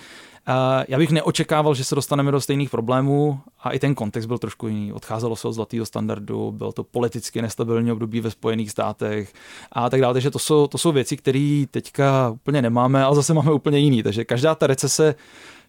já 0.88 0.98
bych 0.98 1.12
neočekával, 1.12 1.76
že 1.76 1.84
se 1.84 1.96
dostaneme 1.96 2.32
do 2.32 2.42
stejných 2.42 2.70
problémů 2.70 3.40
a 3.60 3.72
i 3.72 3.80
ten 3.80 3.96
kontext 3.96 4.28
byl 4.28 4.38
trošku 4.38 4.68
jiný. 4.68 4.94
Odcházelo 4.94 5.36
se 5.36 5.48
od 5.48 5.54
zlatého 5.54 5.86
standardu, 5.86 6.52
bylo 6.52 6.72
to 6.72 6.84
politicky 6.84 7.42
nestabilní 7.42 7.92
období 7.92 8.22
ve 8.22 8.32
Spojených 8.32 8.72
státech 8.72 9.34
a 9.72 9.90
tak 9.90 10.02
dále. 10.02 10.14
Takže 10.14 10.32
to 10.32 10.40
jsou, 10.40 10.68
to 10.68 10.78
jsou 10.78 10.92
věci, 10.92 11.18
které 11.18 11.66
teďka 11.72 12.30
úplně 12.30 12.62
nemáme, 12.62 13.04
ale 13.04 13.16
zase 13.16 13.34
máme 13.34 13.52
úplně 13.52 13.80
jiný. 13.80 14.04
Takže 14.04 14.26
každá 14.26 14.56
ta 14.56 14.68
recese 14.68 15.16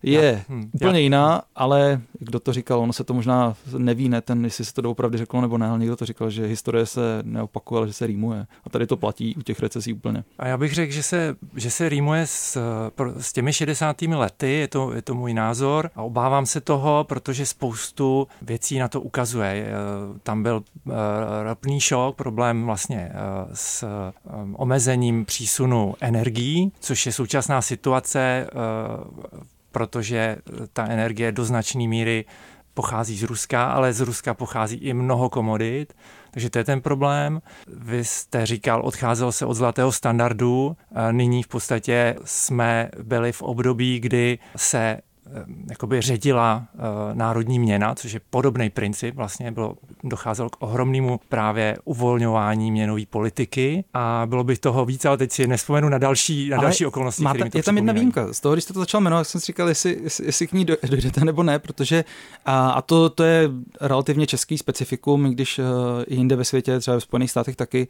je 0.06 0.44
Já- 0.48 0.54
hm, 0.54 0.70
úplně 0.72 0.92
já- 0.92 0.98
jiná, 0.98 1.42
ale 1.56 2.00
kdo 2.18 2.40
to 2.40 2.52
říkal, 2.52 2.80
ono 2.80 2.92
se 2.92 3.04
to 3.04 3.14
možná 3.14 3.54
neví, 3.78 4.08
ne 4.08 4.20
ten, 4.20 4.44
jestli 4.44 4.64
se 4.64 4.75
to 4.75 4.82
doopravdy 4.82 5.18
řeklo 5.18 5.40
nebo 5.40 5.58
ne, 5.58 5.68
ale 5.68 5.78
někdo 5.78 5.96
to 5.96 6.06
říkal, 6.06 6.30
že 6.30 6.46
historie 6.46 6.86
se 6.86 7.00
neopakuje, 7.22 7.78
ale 7.78 7.86
že 7.86 7.92
se 7.92 8.06
rýmuje. 8.06 8.46
A 8.64 8.70
tady 8.70 8.86
to 8.86 8.96
platí 8.96 9.34
u 9.36 9.42
těch 9.42 9.60
recesí 9.60 9.92
úplně. 9.92 10.25
A 10.38 10.46
já 10.46 10.56
bych 10.56 10.75
řekl, 10.75 10.92
že 10.92 11.02
se, 11.02 11.36
že 11.56 11.70
se 11.70 11.88
rýmuje 11.88 12.26
s, 12.26 12.60
s 13.20 13.32
těmi 13.32 13.52
60. 13.52 14.02
lety, 14.02 14.50
je 14.52 14.68
to, 14.68 14.92
je 14.92 15.02
to 15.02 15.14
můj 15.14 15.34
názor 15.34 15.90
a 15.94 16.02
obávám 16.02 16.46
se 16.46 16.60
toho, 16.60 17.04
protože 17.08 17.46
spoustu 17.46 18.28
věcí 18.42 18.78
na 18.78 18.88
to 18.88 19.00
ukazuje. 19.00 19.68
Tam 20.22 20.42
byl 20.42 20.62
eh, 20.88 20.92
ropný 21.42 21.81
šok, 21.81 22.16
problém 22.16 22.64
vlastně 22.64 23.11
eh, 23.12 23.14
s 23.54 23.83
eh, 23.83 24.12
omezením 24.57 25.24
přísunu 25.24 25.94
energií, 26.00 26.72
což 26.81 27.07
je 27.07 27.12
současná 27.12 27.62
situace, 27.62 28.46
protože 29.76 30.36
ta 30.72 30.86
energie 30.86 31.32
do 31.32 31.44
značné 31.44 31.88
míry 31.88 32.24
pochází 32.74 33.18
z 33.18 33.22
Ruska, 33.22 33.64
ale 33.64 33.92
z 33.92 34.00
Ruska 34.00 34.34
pochází 34.34 34.76
i 34.76 34.94
mnoho 34.94 35.28
komodit, 35.28 35.92
takže 36.30 36.50
to 36.50 36.58
je 36.58 36.64
ten 36.64 36.80
problém. 36.80 37.40
Vy 37.66 38.04
jste 38.04 38.46
říkal, 38.46 38.82
odcházelo 38.82 39.32
se 39.32 39.46
od 39.46 39.54
zlatého 39.54 39.92
standardu, 39.92 40.76
a 40.94 41.12
nyní 41.12 41.42
v 41.42 41.48
podstatě 41.48 42.16
jsme 42.24 42.90
byli 43.02 43.32
v 43.32 43.42
období, 43.42 44.00
kdy 44.00 44.38
se 44.56 44.78
eh, 44.78 45.02
jakoby 45.70 46.00
ředila 46.00 46.62
eh, 46.74 46.78
národní 47.12 47.58
měna, 47.58 47.94
což 47.94 48.12
je 48.12 48.20
podobný 48.30 48.70
princip, 48.70 49.14
vlastně 49.14 49.52
bylo, 49.52 49.74
docházelo 50.04 50.50
k 50.50 50.56
ohromnému 50.58 51.20
právě 51.28 51.76
uvolňování 51.84 52.70
měnové 52.70 53.02
politiky 53.10 53.84
a 53.94 54.22
bylo 54.26 54.44
by 54.44 54.56
toho 54.56 54.84
víc, 54.84 55.04
ale 55.04 55.16
teď 55.16 55.32
si 55.32 55.46
nespomenu 55.46 55.88
na 55.88 55.98
další, 55.98 56.48
na 56.48 56.56
Ale 56.56 56.64
další 56.64 56.86
okolnosti, 56.86 57.22
Máte, 57.22 57.50
je 57.54 57.62
tam 57.62 57.76
jedna 57.76 57.92
výjimka. 57.92 58.32
Z 58.32 58.40
toho, 58.40 58.54
když 58.54 58.64
jste 58.64 58.72
to 58.72 58.80
začal 58.80 59.00
jmenovat, 59.00 59.24
jsem 59.24 59.40
si 59.40 59.46
říkal, 59.46 59.68
jestli, 59.68 60.00
jestli, 60.22 60.46
k 60.46 60.52
ní 60.52 60.64
do- 60.64 60.76
dojdete 60.90 61.24
nebo 61.24 61.42
ne, 61.42 61.58
protože 61.58 62.04
a, 62.44 62.70
a 62.70 62.82
to, 62.82 63.10
to 63.10 63.24
je 63.24 63.50
relativně 63.80 64.26
český 64.26 64.58
specifikum, 64.58 65.26
i 65.26 65.30
když 65.30 65.58
uh, 65.58 65.64
jinde 66.08 66.36
ve 66.36 66.44
světě, 66.44 66.80
třeba 66.80 66.98
v 66.98 67.02
Spojených 67.02 67.30
státech 67.30 67.56
taky, 67.56 67.88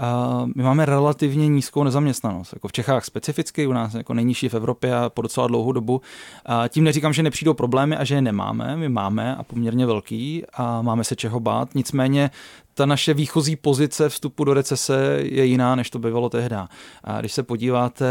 uh, 0.00 0.50
my 0.56 0.62
máme 0.62 0.86
relativně 0.86 1.48
nízkou 1.48 1.84
nezaměstnanost. 1.84 2.52
Jako 2.52 2.68
v 2.68 2.72
Čechách 2.72 3.04
specificky, 3.04 3.66
u 3.66 3.72
nás 3.72 3.94
jako 3.94 4.14
nejnižší 4.14 4.48
v 4.48 4.54
Evropě 4.54 4.96
a 4.96 5.08
po 5.08 5.22
docela 5.22 5.46
dlouhou 5.46 5.72
dobu. 5.72 6.00
A 6.46 6.68
tím 6.78 6.84
neříkám, 6.84 7.12
že 7.12 7.22
nepřijdou 7.22 7.54
problémy 7.54 7.96
a 7.96 8.04
že 8.04 8.14
je 8.14 8.22
nemáme. 8.22 8.76
My 8.76 8.88
máme 8.88 9.36
a 9.36 9.42
poměrně 9.42 9.86
velký 9.86 10.42
a 10.54 10.82
máme 10.82 11.04
se 11.04 11.16
čeho 11.16 11.40
bát. 11.40 11.74
Nicméně 11.74 12.30
ta 12.78 12.86
naše 12.86 13.14
výchozí 13.14 13.56
pozice 13.56 14.08
vstupu 14.08 14.44
do 14.44 14.54
recese 14.54 15.18
je 15.22 15.44
jiná, 15.44 15.74
než 15.74 15.90
to 15.90 15.98
bývalo 15.98 16.28
tehdy. 16.28 16.56
A 17.04 17.20
když 17.20 17.32
se 17.32 17.42
podíváte 17.42 18.06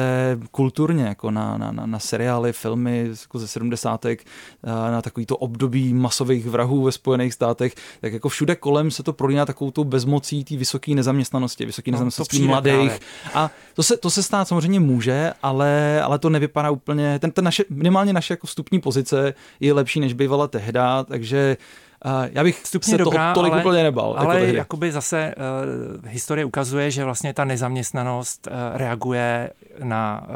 kulturně 0.52 1.04
jako 1.04 1.32
na, 1.32 1.58
na, 1.58 1.72
na, 1.72 1.86
na 1.86 2.00
seriály, 2.00 2.54
filmy 2.54 3.10
jako 3.22 3.40
ze 3.40 3.48
70. 3.48 4.06
na 4.64 5.02
takovýto 5.02 5.38
období 5.38 5.94
masových 5.94 6.46
vrahů 6.46 6.84
ve 6.84 6.92
Spojených 6.92 7.34
státech, 7.34 7.76
tak 8.02 8.14
jako 8.14 8.30
všude 8.30 8.56
kolem 8.56 8.92
se 8.92 9.04
to 9.04 9.14
prolíná 9.14 9.46
takovou 9.46 9.72
tou 9.72 9.84
bezmocí 9.84 10.44
té 10.44 10.58
vysoké 10.58 10.96
nezaměstnanosti, 10.96 11.66
vysoké 11.66 11.92
No, 11.92 11.96
nezaměstnanosti 11.96 12.40
mladých. 12.40 12.74
právě. 12.74 13.00
A 13.34 13.52
to 13.74 13.84
se, 13.84 13.98
to 13.98 14.10
se 14.10 14.24
stát 14.24 14.48
samozřejmě 14.48 14.80
může, 14.80 15.34
ale, 15.44 16.02
ale 16.02 16.20
to 16.20 16.30
nevypadá 16.30 16.70
úplně, 16.72 17.20
ten, 17.20 17.32
ten 17.32 17.46
naše, 17.46 17.64
minimálně 17.70 18.14
naše 18.14 18.34
jako 18.34 18.48
vstupní 18.48 18.80
pozice 18.80 19.34
je 19.60 19.74
lepší, 19.74 20.00
než 20.00 20.14
bývala 20.14 20.48
tehda, 20.48 21.04
takže 21.04 21.58
já 22.32 22.44
bych 22.44 22.62
Vstupně 22.64 22.92
se 22.92 22.98
dobrá, 22.98 23.34
toho 23.34 23.44
tolik 23.44 23.54
ale- 23.54 23.62
úplně 23.62 23.84
nebal. 23.84 24.16
Ale 24.18 24.36
jako 24.36 24.46
tehdy. 24.46 24.58
jakoby 24.58 24.92
zase 24.92 25.36
uh, 26.02 26.10
historie 26.10 26.46
ukazuje, 26.46 26.92
že 26.92 27.04
vlastně 27.04 27.34
ta 27.34 27.46
nezaměstnanost 27.46 28.48
uh, 28.52 28.78
reaguje 28.78 29.50
na 29.84 30.28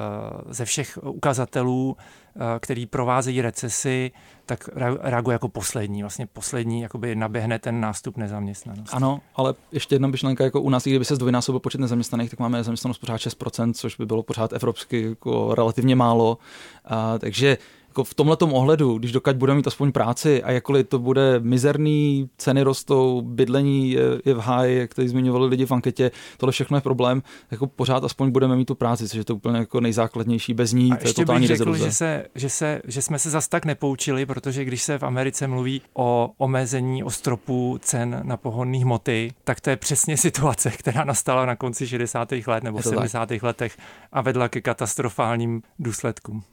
uh, 0.46 0.52
ze 0.52 0.66
všech 0.66 1.00
ukazatelů, 1.02 1.98
uh, 2.36 2.42
který 2.60 2.86
provázejí 2.86 3.42
recesi, 3.42 4.12
tak 4.46 4.70
re- 4.76 4.98
reaguje 5.02 5.34
jako 5.36 5.48
poslední. 5.50 6.04
Vlastně 6.04 6.28
poslední 6.28 6.82
jakoby 6.82 7.16
naběhne 7.16 7.60
ten 7.60 7.82
nástup 7.82 8.18
nezaměstnanosti. 8.18 8.96
Ano, 8.96 9.20
ale 9.36 9.54
ještě 9.72 9.96
jedna 9.96 10.08
myšlenka, 10.08 10.44
jako 10.44 10.62
u 10.62 10.70
nás, 10.70 10.88
i 10.88 10.90
kdyby 10.90 11.06
se 11.06 11.16
zdvojnásobil 11.16 11.60
počet 11.60 11.82
nezaměstnaných, 11.82 12.30
tak 12.30 12.40
máme 12.40 12.58
nezaměstnanost 12.58 12.98
pořád 12.98 13.16
6%, 13.18 13.74
což 13.74 13.96
by 13.96 14.06
bylo 14.06 14.24
pořád 14.24 14.54
evropsky 14.54 15.10
jako 15.10 15.56
relativně 15.56 15.96
málo. 15.96 16.38
A, 16.86 17.18
takže 17.18 17.58
jako 17.92 18.04
v 18.04 18.14
tomhle 18.14 18.38
ohledu, 18.40 18.98
když 18.98 19.12
dokud 19.12 19.36
budeme 19.36 19.58
mít 19.58 19.68
aspoň 19.68 19.92
práci 19.92 20.44
a 20.44 20.52
jakkoliv 20.52 20.88
to 20.88 21.00
bude 21.00 21.40
mizerný, 21.40 22.30
ceny 22.38 22.64
rostou, 22.64 23.22
bydlení 23.22 23.92
je, 23.92 24.02
je 24.26 24.34
v 24.34 24.40
háji, 24.40 24.78
jak 24.78 24.94
tady 24.94 25.10
zmiňovali 25.10 25.48
lidi 25.48 25.66
v 25.66 25.72
anketě, 25.72 26.12
tohle 26.38 26.52
všechno 26.52 26.78
je 26.78 26.82
problém, 26.82 27.24
jako 27.52 27.68
pořád 27.68 28.04
aspoň 28.04 28.32
budeme 28.32 28.56
mít 28.56 28.66
tu 28.66 28.76
práci, 28.76 29.08
což 29.08 29.18
je 29.18 29.24
to 29.24 29.36
úplně 29.36 29.58
jako 29.58 29.80
nejzákladnější, 29.80 30.54
bez 30.54 30.74
ní 30.74 30.92
A 30.92 30.96
to 30.96 31.04
je 31.04 31.08
ještě 31.08 31.22
totální 31.22 31.48
bych 31.48 31.58
řekl, 31.58 31.76
že, 31.76 31.92
se, 31.92 32.26
že, 32.36 32.50
se, 32.50 32.82
že 32.88 33.02
jsme 33.02 33.20
se 33.20 33.30
zas 33.30 33.48
tak 33.48 33.66
nepoučili, 33.66 34.26
protože 34.26 34.66
když 34.66 34.84
se 34.84 34.98
v 34.98 35.04
Americe 35.04 35.48
mluví 35.48 35.82
o 35.94 36.32
omezení, 36.38 37.04
o 37.04 37.10
stropu 37.10 37.78
cen 37.82 38.22
na 38.24 38.38
pohonné 38.38 38.78
hmoty, 38.78 39.34
tak 39.44 39.60
to 39.60 39.70
je 39.70 39.78
přesně 39.78 40.18
situace, 40.18 40.72
která 40.78 41.04
nastala 41.04 41.46
na 41.46 41.56
konci 41.56 41.88
60. 41.88 42.32
let 42.48 42.64
nebo 42.64 42.78
Je 42.78 42.82
v 42.82 42.84
to 42.84 42.90
tak. 42.90 43.10
70. 43.10 43.32
letech 43.42 43.78
a 44.12 44.22
vedla 44.22 44.50
ke 44.50 44.62
katastrofálním 44.62 45.62
důsledkům. 45.80 46.44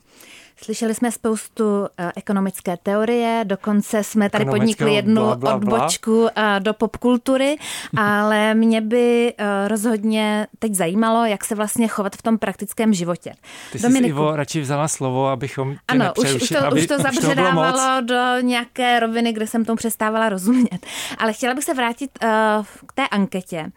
Slyšeli 0.62 0.94
jsme 0.94 1.12
spoustu 1.12 1.81
uh, 1.81 1.87
ekonomické 2.16 2.77
teorie, 2.77 3.44
dokonce 3.44 4.05
jsme 4.05 4.31
tady 4.31 4.44
podnikli 4.44 4.94
jednu 4.94 5.23
bla, 5.23 5.37
bla, 5.37 5.59
bla. 5.59 5.77
odbočku 5.77 6.23
uh, 6.23 6.29
do 6.59 6.75
popkultury, 6.75 7.57
ale 7.97 8.55
mě 8.55 8.81
by 8.81 9.35
uh, 9.40 9.68
rozhodně 9.68 10.47
teď 10.59 10.75
zajímalo, 10.75 11.25
jak 11.25 11.44
se 11.44 11.55
vlastně 11.55 11.88
chovat 11.88 12.16
v 12.16 12.23
tom 12.23 12.38
praktickém 12.38 12.94
životě. 12.94 13.33
Ty 13.73 13.79
jsi 13.79 13.99
Ivo 13.99 14.37
radši 14.37 14.61
vzala 14.61 14.88
slovo, 14.88 15.27
abychom 15.27 15.75
tě 15.75 15.81
Ano, 15.88 16.12
už, 16.18 16.35
už 16.35 16.49
to, 16.49 16.66
aby, 16.66 16.81
už 16.81 16.87
to 16.87 16.99
zabředávalo 16.99 18.01
do 18.01 18.40
nějaké 18.40 19.01
roviny, 19.01 19.33
kde 19.33 19.47
jsem 19.47 19.64
tomu 19.64 19.77
přestávala 19.77 20.29
rozumět. 20.29 20.87
Ale 21.18 21.33
chtěla 21.33 21.55
bych 21.55 21.64
se 21.64 21.75
vrátit 21.75 22.11
uh, 22.23 22.29
k 22.87 22.92
té 22.92 23.09
anketě. 23.09 23.71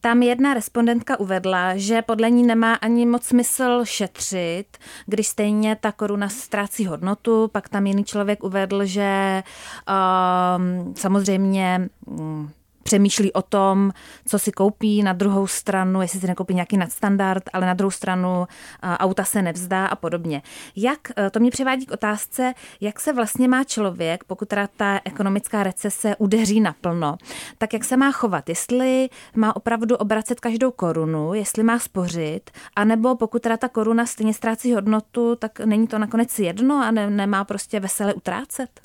Tam 0.00 0.22
jedna 0.22 0.54
respondentka 0.54 1.20
uvedla, 1.20 1.76
že 1.76 2.02
podle 2.02 2.30
ní 2.30 2.42
nemá 2.42 2.74
ani 2.74 3.06
moc 3.06 3.24
smysl 3.24 3.80
šetřit, 3.84 4.66
když 5.06 5.26
stejně 5.26 5.76
ta 5.80 5.92
koruna 5.92 6.25
ztrácí 6.28 6.86
hodnotu. 6.86 7.48
Pak 7.48 7.68
tam 7.68 7.86
jiný 7.86 8.04
člověk 8.04 8.44
uvedl, 8.44 8.84
že 8.84 9.42
uh, 9.88 10.94
samozřejmě 10.94 11.88
um, 12.06 12.50
přemýšlí 12.86 13.32
o 13.32 13.42
tom, 13.42 13.92
co 14.28 14.38
si 14.38 14.52
koupí, 14.52 15.02
na 15.02 15.12
druhou 15.12 15.46
stranu, 15.46 16.02
jestli 16.02 16.20
si 16.20 16.26
nekoupí 16.26 16.54
nějaký 16.54 16.76
nadstandard, 16.76 17.42
ale 17.52 17.66
na 17.66 17.74
druhou 17.74 17.90
stranu 17.90 18.46
auta 18.82 19.24
se 19.24 19.42
nevzdá 19.42 19.86
a 19.86 19.96
podobně. 19.96 20.42
Jak, 20.76 20.98
e, 21.18 21.30
to 21.30 21.40
mě 21.40 21.50
přivádí 21.50 21.86
k 21.86 21.90
otázce, 21.90 22.54
jak 22.80 23.00
se 23.00 23.12
vlastně 23.12 23.48
má 23.48 23.64
člověk, 23.64 24.24
pokud 24.24 24.48
teda 24.48 24.68
ta 24.76 25.00
ekonomická 25.04 25.62
recese 25.62 26.16
udeří 26.16 26.60
naplno, 26.60 27.16
tak 27.58 27.72
jak 27.72 27.84
se 27.84 27.96
má 27.96 28.12
chovat? 28.12 28.48
Jestli 28.48 29.08
má 29.34 29.56
opravdu 29.56 29.96
obracet 29.96 30.40
každou 30.40 30.70
korunu, 30.70 31.34
jestli 31.34 31.62
má 31.62 31.78
spořit, 31.78 32.50
anebo 32.76 33.16
pokud 33.16 33.42
teda 33.42 33.56
ta 33.56 33.68
koruna 33.68 34.06
stejně 34.06 34.34
ztrácí 34.34 34.74
hodnotu, 34.74 35.36
tak 35.36 35.60
není 35.60 35.86
to 35.86 35.98
nakonec 35.98 36.38
jedno 36.38 36.74
a 36.84 36.90
ne, 36.90 37.10
nemá 37.10 37.44
prostě 37.44 37.80
vesele 37.80 38.14
utrácet? 38.14 38.80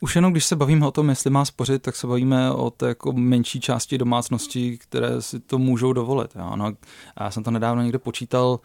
Už 0.00 0.16
jenom 0.16 0.32
když 0.32 0.44
se 0.44 0.56
bavíme 0.56 0.86
o 0.86 0.90
tom, 0.90 1.08
jestli 1.08 1.30
má 1.30 1.44
spořit, 1.44 1.82
tak 1.82 1.96
se 1.96 2.06
bavíme 2.06 2.52
o 2.52 2.70
té 2.70 2.88
jako 2.88 3.12
menší 3.12 3.60
části 3.60 3.98
domácností, 3.98 4.78
které 4.78 5.22
si 5.22 5.40
to 5.40 5.58
můžou 5.58 5.92
dovolit. 5.92 6.30
Jo. 6.36 6.56
No, 6.56 6.72
já 7.20 7.30
jsem 7.30 7.42
to 7.42 7.50
nedávno 7.50 7.82
někde 7.82 7.98
počítal, 7.98 8.60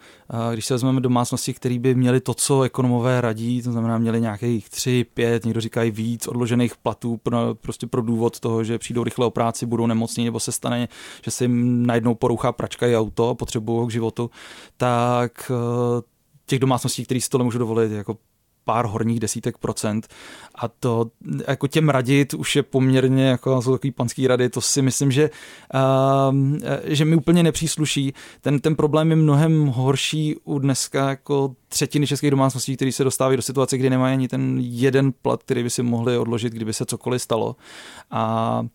když 0.52 0.66
se 0.66 0.74
vezmeme 0.74 1.00
domácnosti, 1.00 1.54
které 1.54 1.78
by 1.78 1.94
měly 1.94 2.20
to, 2.20 2.34
co 2.34 2.62
ekonomové 2.62 3.20
radí, 3.20 3.62
to 3.62 3.72
znamená 3.72 3.98
měli 3.98 4.20
nějakých 4.20 4.70
tři, 4.70 5.06
pět, 5.14 5.44
někdo 5.44 5.60
říká 5.60 5.82
i 5.82 5.90
víc 5.90 6.28
odložených 6.28 6.76
platů 6.76 7.16
pro, 7.16 7.54
prostě 7.54 7.86
pro 7.86 8.02
důvod 8.02 8.40
toho, 8.40 8.64
že 8.64 8.78
přijdou 8.78 9.04
rychle 9.04 9.26
o 9.26 9.30
práci, 9.30 9.66
budou 9.66 9.86
nemocní, 9.86 10.24
nebo 10.24 10.40
se 10.40 10.52
stane, 10.52 10.88
že 11.24 11.30
se 11.30 11.44
jim 11.44 11.86
najednou 11.86 12.14
porouchá 12.14 12.52
pračka 12.52 12.86
i 12.86 12.96
auto 12.96 13.28
a 13.28 13.34
potřebují 13.34 13.78
ho 13.78 13.86
k 13.86 13.92
životu, 13.92 14.30
tak 14.76 15.50
eh, 15.50 16.02
těch 16.46 16.58
domácností, 16.58 17.04
které 17.04 17.20
si 17.20 17.28
to 17.28 17.38
nemůžou 17.38 17.58
dovolit, 17.58 17.92
jako 17.92 18.16
pár 18.64 18.86
horních 18.86 19.20
desítek 19.20 19.58
procent 19.58 20.08
a 20.54 20.68
to 20.68 21.10
jako 21.48 21.66
těm 21.66 21.88
radit 21.88 22.34
už 22.34 22.56
je 22.56 22.62
poměrně 22.62 23.24
jako 23.24 23.62
jsou 23.62 23.72
takový 23.72 23.90
panský 23.90 24.26
rady, 24.26 24.48
to 24.48 24.60
si 24.60 24.82
myslím, 24.82 25.12
že, 25.12 25.30
uh, 25.74 26.36
že 26.84 27.04
mi 27.04 27.16
úplně 27.16 27.42
nepřísluší. 27.42 28.14
Ten, 28.40 28.60
ten 28.60 28.76
problém 28.76 29.10
je 29.10 29.16
mnohem 29.16 29.66
horší 29.66 30.36
u 30.44 30.58
dneska 30.58 31.08
jako 31.08 31.54
třetiny 31.68 32.06
českých 32.06 32.30
domácností, 32.30 32.76
které 32.76 32.92
se 32.92 33.04
dostávají 33.04 33.36
do 33.36 33.42
situace, 33.42 33.78
kdy 33.78 33.90
nemají 33.90 34.12
ani 34.12 34.28
ten 34.28 34.58
jeden 34.60 35.12
plat, 35.22 35.42
který 35.42 35.62
by 35.62 35.70
si 35.70 35.82
mohli 35.82 36.18
odložit, 36.18 36.52
kdyby 36.52 36.72
se 36.72 36.84
cokoliv 36.84 37.22
stalo. 37.22 37.56
A 38.10 38.60
uh, 38.60 38.68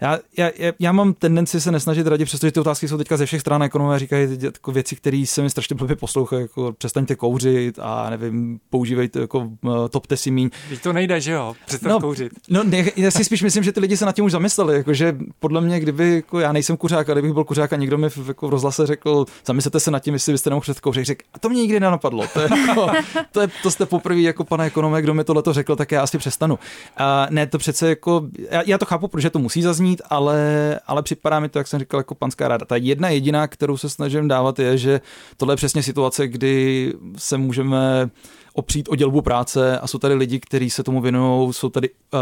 já, 0.00 0.18
já, 0.36 0.50
já 0.78 0.92
mám 0.92 1.14
tendenci 1.14 1.60
se 1.60 1.72
nesnažit 1.72 2.06
radit, 2.06 2.26
přestože 2.26 2.52
ty 2.52 2.60
otázky 2.60 2.88
jsou 2.88 2.98
teďka 2.98 3.16
ze 3.16 3.26
všech 3.26 3.40
stran, 3.40 3.62
ekonomové 3.62 3.98
říkají 3.98 4.38
jako 4.42 4.72
věci, 4.72 4.96
které 4.96 5.24
se 5.26 5.42
mi 5.42 5.50
strašně 5.50 5.76
blbě 5.76 5.96
poslouchají, 5.96 6.42
jako 6.42 6.72
přestaňte 6.72 7.14
kouřit 7.14 7.78
a 7.82 8.10
nevím, 8.10 8.60
používejte, 8.70 9.20
jako 9.20 9.38
uh, 9.38 9.88
topte 9.90 10.16
si 10.16 10.30
míň. 10.30 10.50
Teď 10.68 10.82
to 10.82 10.92
nejde, 10.92 11.20
že 11.20 11.32
jo? 11.32 11.54
Přestaň 11.66 11.90
no, 11.90 12.00
kouřit. 12.00 12.32
No, 12.48 12.64
ne, 12.64 12.84
já 12.96 13.10
si 13.10 13.24
spíš 13.24 13.42
myslím, 13.42 13.64
že 13.64 13.72
ty 13.72 13.80
lidi 13.80 13.96
se 13.96 14.04
nad 14.04 14.12
tím 14.12 14.24
už 14.24 14.32
zamysleli, 14.32 14.74
jako, 14.74 14.94
že 14.94 15.16
podle 15.38 15.60
mě, 15.60 15.80
kdyby, 15.80 16.14
jako 16.14 16.40
já 16.40 16.52
nejsem 16.52 16.76
kuřák, 16.76 17.10
a 17.10 17.12
kdybych 17.12 17.32
byl 17.32 17.44
kuřák 17.44 17.72
a 17.72 17.76
někdo 17.76 17.98
mi 17.98 18.10
v, 18.10 18.28
jako 18.28 18.46
v 18.46 18.50
rozhlase 18.50 18.86
řekl, 18.86 19.24
zamyslete 19.46 19.80
se 19.80 19.90
nad 19.90 19.98
tím, 19.98 20.14
jestli 20.14 20.32
byste 20.32 20.50
nemohl 20.50 20.62
před 20.62 20.80
kouřit, 20.80 21.06
řekl, 21.06 21.24
a 21.34 21.38
to 21.38 21.48
mě 21.48 21.62
nikdy 21.62 21.80
nenapadlo. 21.80 22.26
To, 22.32 22.40
je, 22.40 22.48
jako, 22.68 22.90
to, 23.32 23.40
je, 23.40 23.48
to 23.62 23.70
jste 23.70 23.86
poprvé 23.86 24.20
jako 24.20 24.44
pane 24.44 24.66
ekonome, 24.66 25.02
kdo 25.02 25.14
mi 25.14 25.24
tohle 25.24 25.42
to 25.42 25.52
řekl, 25.52 25.76
tak 25.76 25.92
já 25.92 26.02
asi 26.02 26.18
přestanu. 26.18 26.58
A 26.96 27.26
ne, 27.30 27.46
to 27.46 27.58
přece 27.58 27.88
jako, 27.88 28.28
já, 28.50 28.62
já 28.66 28.78
to 28.78 28.84
chápu, 28.84 29.08
protože 29.08 29.30
to 29.30 29.38
musí 29.38 29.62
zaznít, 29.62 29.89
ale 30.10 30.80
ale 30.86 31.02
připadá 31.02 31.40
mi 31.40 31.48
to, 31.48 31.58
jak 31.58 31.66
jsem 31.66 31.80
říkal, 31.80 32.00
jako 32.00 32.14
panská 32.14 32.48
ráda. 32.48 32.64
Ta 32.64 32.76
jedna 32.76 33.08
jediná, 33.08 33.46
kterou 33.46 33.76
se 33.76 33.88
snažím 33.88 34.28
dávat, 34.28 34.58
je, 34.58 34.78
že 34.78 35.00
tohle 35.36 35.52
je 35.52 35.56
přesně 35.56 35.82
situace, 35.82 36.28
kdy 36.28 36.92
se 37.16 37.38
můžeme 37.38 38.10
opřít 38.52 38.88
o 38.88 38.96
dělbu 38.96 39.22
práce 39.22 39.78
a 39.78 39.86
jsou 39.86 39.98
tady 39.98 40.14
lidi, 40.14 40.40
kteří 40.40 40.70
se 40.70 40.82
tomu 40.82 41.00
věnují, 41.00 41.52
jsou 41.52 41.68
tady 41.68 41.90
uh, 41.90 42.20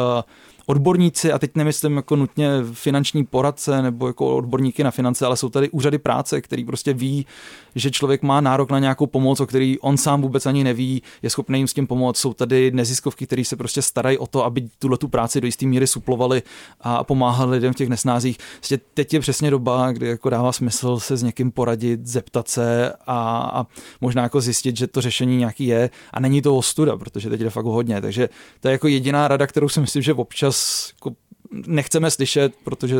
odborníci, 0.70 1.32
a 1.32 1.38
teď 1.38 1.50
nemyslím 1.54 1.96
jako 1.96 2.16
nutně 2.16 2.50
finanční 2.72 3.24
poradce 3.24 3.82
nebo 3.82 4.06
jako 4.06 4.36
odborníky 4.36 4.84
na 4.84 4.90
finance, 4.90 5.26
ale 5.26 5.36
jsou 5.36 5.48
tady 5.48 5.70
úřady 5.70 5.98
práce, 5.98 6.40
který 6.40 6.64
prostě 6.64 6.92
ví, 6.92 7.26
že 7.74 7.90
člověk 7.90 8.22
má 8.22 8.40
nárok 8.40 8.70
na 8.70 8.78
nějakou 8.78 9.06
pomoc, 9.06 9.40
o 9.40 9.46
který 9.46 9.78
on 9.78 9.96
sám 9.96 10.22
vůbec 10.22 10.46
ani 10.46 10.64
neví, 10.64 11.02
je 11.22 11.30
schopný 11.30 11.58
jim 11.58 11.68
s 11.68 11.74
tím 11.74 11.86
pomoct. 11.86 12.18
Jsou 12.18 12.34
tady 12.34 12.70
neziskovky, 12.70 13.26
které 13.26 13.44
se 13.44 13.56
prostě 13.56 13.82
starají 13.82 14.18
o 14.18 14.26
to, 14.26 14.44
aby 14.44 14.68
tuhle 14.78 14.98
tu 14.98 15.08
práci 15.08 15.40
do 15.40 15.46
jisté 15.46 15.66
míry 15.66 15.86
suplovali 15.86 16.42
a 16.80 17.04
pomáhali 17.04 17.50
lidem 17.50 17.72
v 17.72 17.76
těch 17.76 17.88
nesnázích. 17.88 18.38
Prostě 18.56 18.80
teď 18.94 19.14
je 19.14 19.20
přesně 19.20 19.50
doba, 19.50 19.92
kdy 19.92 20.08
jako 20.08 20.30
dává 20.30 20.52
smysl 20.52 20.98
se 20.98 21.16
s 21.16 21.22
někým 21.22 21.50
poradit, 21.50 22.06
zeptat 22.06 22.48
se 22.48 22.92
a, 23.06 23.50
a 23.54 23.66
možná 24.00 24.22
jako 24.22 24.40
zjistit, 24.40 24.76
že 24.76 24.86
to 24.86 25.00
řešení 25.00 25.36
nějaký 25.36 25.66
je 25.66 25.90
a 26.12 26.20
není 26.20 26.42
to 26.42 26.56
ostuda, 26.56 26.96
protože 26.96 27.30
teď 27.30 27.40
je 27.40 27.50
fakt 27.50 27.64
hodně. 27.64 28.00
Takže 28.00 28.28
to 28.60 28.68
je 28.68 28.72
jako 28.72 28.88
jediná 28.88 29.28
rada, 29.28 29.46
kterou 29.46 29.68
si 29.68 29.80
myslím, 29.80 30.02
že 30.02 30.14
občas 30.14 30.57
jako 30.94 31.16
nechceme 31.50 32.10
slyšet, 32.10 32.54
protože 32.64 32.96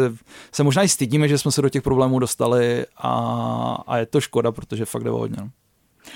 se 0.53 0.63
možná 0.63 0.83
i 0.83 0.89
stydíme, 0.89 1.29
že 1.29 1.39
jsme 1.39 1.53
se 1.53 1.63
do 1.63 1.69
těch 1.69 1.83
problémů 1.83 2.19
dostali 2.19 2.87
a, 2.97 3.13
a 3.87 3.99
je 3.99 4.07
to 4.07 4.21
škoda, 4.21 4.53
protože 4.53 4.85
fakt 4.85 5.05
jde 5.05 5.11
hodně. 5.11 5.37
No. 5.41 5.51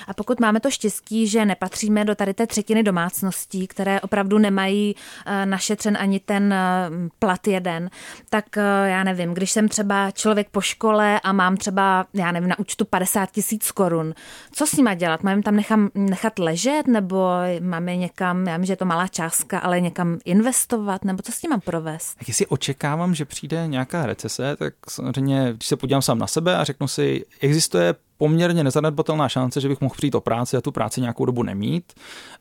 A 0.09 0.15
pokud 0.15 0.41
máme 0.41 0.61
to 0.61 0.71
štěstí, 0.71 1.27
že 1.27 1.45
nepatříme 1.45 2.05
do 2.05 2.15
tady 2.15 2.35
té 2.35 2.47
třetiny 2.47 2.83
domácností, 2.83 3.67
které 3.67 4.01
opravdu 4.01 4.39
nemají 4.39 4.97
eh, 5.27 5.47
našetřen 5.47 5.97
ani 6.01 6.21
ten 6.21 6.53
eh, 6.53 6.91
plat 7.19 7.47
jeden, 7.47 7.91
tak 8.31 8.57
eh, 8.57 8.63
já 8.89 9.05
nevím, 9.05 9.35
když 9.35 9.51
jsem 9.51 9.69
třeba 9.69 10.11
člověk 10.11 10.49
po 10.51 10.61
škole 10.61 11.21
a 11.21 11.33
mám 11.33 11.57
třeba, 11.57 12.07
já 12.15 12.33
nevím, 12.33 12.49
na 12.49 12.59
účtu 12.59 12.85
50 12.85 13.31
tisíc 13.31 13.71
korun, 13.71 14.15
co 14.53 14.67
s 14.67 14.77
nima 14.77 14.95
dělat? 14.95 15.23
Mám 15.23 15.43
tam 15.43 15.57
nechám, 15.57 15.91
nechat 15.95 16.39
ležet 16.39 16.87
nebo 16.87 17.29
máme 17.61 17.97
někam, 17.97 18.47
já 18.47 18.57
vím, 18.57 18.67
že 18.67 18.73
je 18.73 18.77
to 18.77 18.85
malá 18.85 19.09
částka, 19.09 19.59
ale 19.59 19.81
někam 19.81 20.19
investovat, 20.25 21.05
nebo 21.05 21.23
co 21.23 21.33
s 21.33 21.41
tím 21.41 21.51
mám 21.51 21.61
provést? 21.61 22.15
Tak 22.19 22.29
jestli 22.29 22.47
očekávám, 22.47 23.15
že 23.15 23.25
přijde 23.25 23.67
nějaká 23.67 24.07
recese, 24.07 24.57
tak 24.57 24.75
samozřejmě, 24.89 25.53
když 25.53 25.67
se 25.67 25.77
podívám 25.77 26.03
sám 26.03 26.19
na 26.19 26.27
sebe 26.27 26.57
a 26.57 26.65
řeknu 26.65 26.89
si, 26.89 27.25
existuje 27.41 27.95
poměrně 28.23 28.65
nezanedbatelná 28.65 29.29
šance, 29.29 29.61
že 29.61 29.69
bych 29.69 29.81
mohl 29.81 29.95
přijít 29.97 30.15
o 30.15 30.21
práci 30.21 30.57
a 30.57 30.61
tu 30.61 30.73
práci 30.73 31.01
nějakou 31.01 31.25
dobu 31.25 31.43
nemít. 31.43 31.93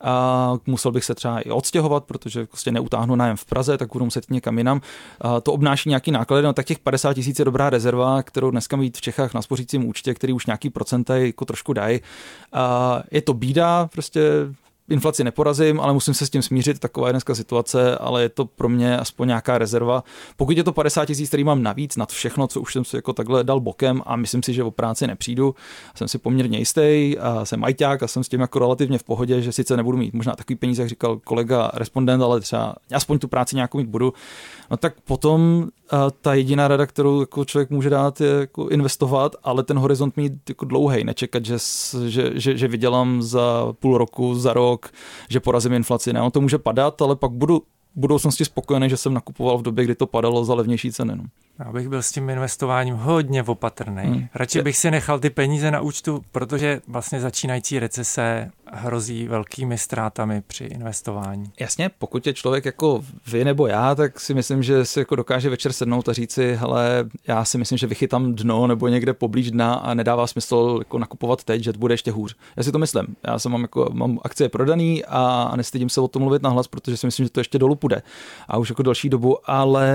A 0.02 0.54
musel 0.66 0.92
bych 0.92 1.04
se 1.04 1.16
třeba 1.16 1.40
i 1.40 1.50
odstěhovat, 1.50 2.04
protože 2.04 2.46
prostě 2.46 2.72
neutáhnu 2.72 3.16
nájem 3.16 3.38
v 3.38 3.46
Praze, 3.46 3.78
tak 3.78 3.90
budu 3.94 4.06
muset 4.06 4.30
někam 4.30 4.58
jinam. 4.58 4.82
A 5.22 5.42
to 5.42 5.54
obnáší 5.54 5.90
nějaký 5.90 6.12
náklady, 6.12 6.44
no 6.44 6.54
tak 6.54 6.66
těch 6.66 6.80
50 6.80 7.14
tisíc 7.14 7.40
je 7.40 7.46
dobrá 7.46 7.70
rezerva, 7.70 8.24
kterou 8.24 8.52
dneska 8.52 8.78
mít 8.78 8.98
v 8.98 9.02
Čechách 9.02 9.34
na 9.34 9.42
spořícím 9.42 9.86
účtě, 9.86 10.14
který 10.14 10.34
už 10.34 10.46
nějaký 10.46 10.70
procenta 10.70 11.16
jako 11.18 11.46
trošku 11.46 11.74
dají. 11.74 12.00
Je 13.12 13.22
to 13.22 13.34
bída, 13.34 13.90
prostě 13.92 14.22
inflaci 14.92 15.24
neporazím, 15.24 15.80
ale 15.80 15.94
musím 15.94 16.14
se 16.14 16.26
s 16.26 16.30
tím 16.30 16.42
smířit, 16.42 16.80
taková 16.80 17.08
je 17.08 17.14
dneska 17.14 17.36
situace, 17.36 17.98
ale 17.98 18.22
je 18.22 18.30
to 18.30 18.46
pro 18.46 18.70
mě 18.70 18.98
aspoň 18.98 19.28
nějaká 19.28 19.58
rezerva. 19.58 20.04
Pokud 20.38 20.58
je 20.58 20.64
to 20.64 20.74
50 20.74 21.06
tisíc, 21.06 21.28
který 21.28 21.44
mám 21.44 21.64
navíc 21.64 21.96
nad 21.96 22.12
všechno, 22.12 22.48
co 22.48 22.62
už 22.62 22.74
jsem 22.74 22.86
si 22.86 22.96
jako 22.96 23.14
takhle 23.14 23.44
dal 23.44 23.60
bokem 23.60 24.02
a 24.06 24.16
myslím 24.16 24.44
si, 24.44 24.54
že 24.54 24.64
o 24.64 24.72
práci 24.72 25.08
nepřijdu, 25.08 25.56
jsem 25.96 26.08
si 26.08 26.18
poměrně 26.18 26.60
jistý 26.60 27.16
a 27.20 27.46
jsem 27.46 27.60
majťák 27.60 28.04
a 28.04 28.08
jsem 28.08 28.24
s 28.24 28.30
tím 28.30 28.42
jako 28.42 28.60
relativně 28.60 28.98
v 28.98 29.04
pohodě, 29.04 29.42
že 29.42 29.52
sice 29.52 29.78
nebudu 29.78 29.98
mít 29.98 30.14
možná 30.14 30.34
takový 30.34 30.56
peníze, 30.56 30.82
jak 30.82 30.90
říkal 30.90 31.20
kolega 31.24 31.72
respondent, 31.74 32.24
ale 32.24 32.40
třeba 32.40 32.76
aspoň 32.94 33.20
tu 33.20 33.28
práci 33.28 33.56
nějakou 33.56 33.78
mít 33.78 33.88
budu, 33.88 34.14
no 34.72 34.78
tak 34.78 34.94
potom 35.02 35.70
ta 36.22 36.34
jediná 36.34 36.68
rada, 36.68 36.86
kterou 36.86 37.20
jako 37.20 37.46
člověk 37.46 37.70
může 37.70 37.90
dát, 37.90 38.22
je 38.22 38.30
jako 38.30 38.70
investovat, 38.70 39.36
ale 39.44 39.64
ten 39.64 39.78
horizont 39.78 40.18
mít 40.18 40.34
jako 40.50 40.66
dlouhý, 40.66 41.04
nečekat, 41.04 41.46
že, 41.46 41.58
že, 42.08 42.32
že, 42.34 42.58
že 42.58 42.68
vydělám 42.68 43.22
za 43.22 43.74
půl 43.80 43.98
roku, 43.98 44.36
za 44.36 44.54
rok, 44.54 44.81
že 45.30 45.40
porazím 45.40 45.74
inflaci. 45.74 46.14
Ne, 46.14 46.22
on 46.22 46.32
to 46.32 46.42
může 46.42 46.58
padat, 46.58 47.02
ale 47.02 47.16
pak 47.16 47.32
budu 47.32 47.60
v 47.96 48.00
budoucnosti 48.00 48.46
spokojený, 48.46 48.90
že 48.90 48.98
jsem 48.98 49.14
nakupoval 49.14 49.58
v 49.58 49.62
době, 49.62 49.84
kdy 49.86 49.96
to 49.96 50.08
padalo 50.08 50.46
za 50.46 50.54
levnější 50.54 50.92
ceny. 50.92 51.16
No. 51.16 51.24
Já 51.66 51.72
bych 51.72 51.90
byl 51.90 52.02
s 52.02 52.12
tím 52.12 52.30
investováním 52.30 52.96
hodně 52.96 53.44
opatrný. 53.44 54.04
Hmm. 54.04 54.28
Radši 54.36 54.62
bych 54.62 54.78
si 54.78 54.92
nechal 54.92 55.20
ty 55.20 55.30
peníze 55.30 55.72
na 55.72 55.82
účtu, 55.82 56.24
protože 56.32 56.82
vlastně 56.88 57.20
začínající 57.20 57.80
recese 57.80 58.52
hrozí 58.74 59.28
velkými 59.28 59.78
ztrátami 59.78 60.42
při 60.48 60.64
investování. 60.64 61.52
Jasně, 61.60 61.90
pokud 62.00 62.28
je 62.28 62.34
člověk 62.34 62.66
jako 62.66 63.04
vy 63.28 63.46
nebo 63.46 63.68
já, 63.68 63.96
tak 63.96 64.20
si 64.20 64.34
myslím, 64.34 64.64
že 64.64 64.86
si 64.86 65.00
jako 65.00 65.16
dokáže 65.16 65.50
večer 65.50 65.74
sednout 65.74 66.10
a 66.10 66.14
říci, 66.14 66.56
hele, 66.56 67.06
já 67.28 67.46
si 67.46 67.58
myslím, 67.58 67.78
že 67.78 67.88
vychytám 67.88 68.36
dno 68.36 68.68
nebo 68.68 68.88
někde 68.88 69.14
poblíž 69.14 69.52
dna 69.52 69.74
a 69.74 69.94
nedává 69.94 70.28
smysl 70.28 70.76
jako 70.80 71.00
nakupovat 71.00 71.44
teď, 71.44 71.64
že 71.64 71.74
to 71.74 71.80
bude 71.80 71.94
ještě 71.94 72.12
hůř. 72.12 72.36
Já 72.58 72.64
si 72.64 72.72
to 72.72 72.80
myslím. 72.80 73.16
Já 73.28 73.40
jsem 73.40 73.52
mám, 73.52 73.62
jako, 73.62 73.90
mám 73.94 74.20
akcie 74.24 74.50
prodaný 74.50 75.06
a, 75.06 75.54
nestydím 75.56 75.90
se 75.90 76.02
o 76.02 76.08
tom 76.08 76.22
mluvit 76.22 76.42
nahlas, 76.42 76.68
protože 76.68 76.98
si 76.98 77.08
myslím, 77.08 77.26
že 77.26 77.30
to 77.30 77.40
ještě 77.40 77.60
dolů 77.60 77.76
půjde. 77.76 78.02
A 78.48 78.58
už 78.58 78.70
jako 78.70 78.84
další 78.84 79.10
dobu, 79.10 79.38
ale, 79.46 79.94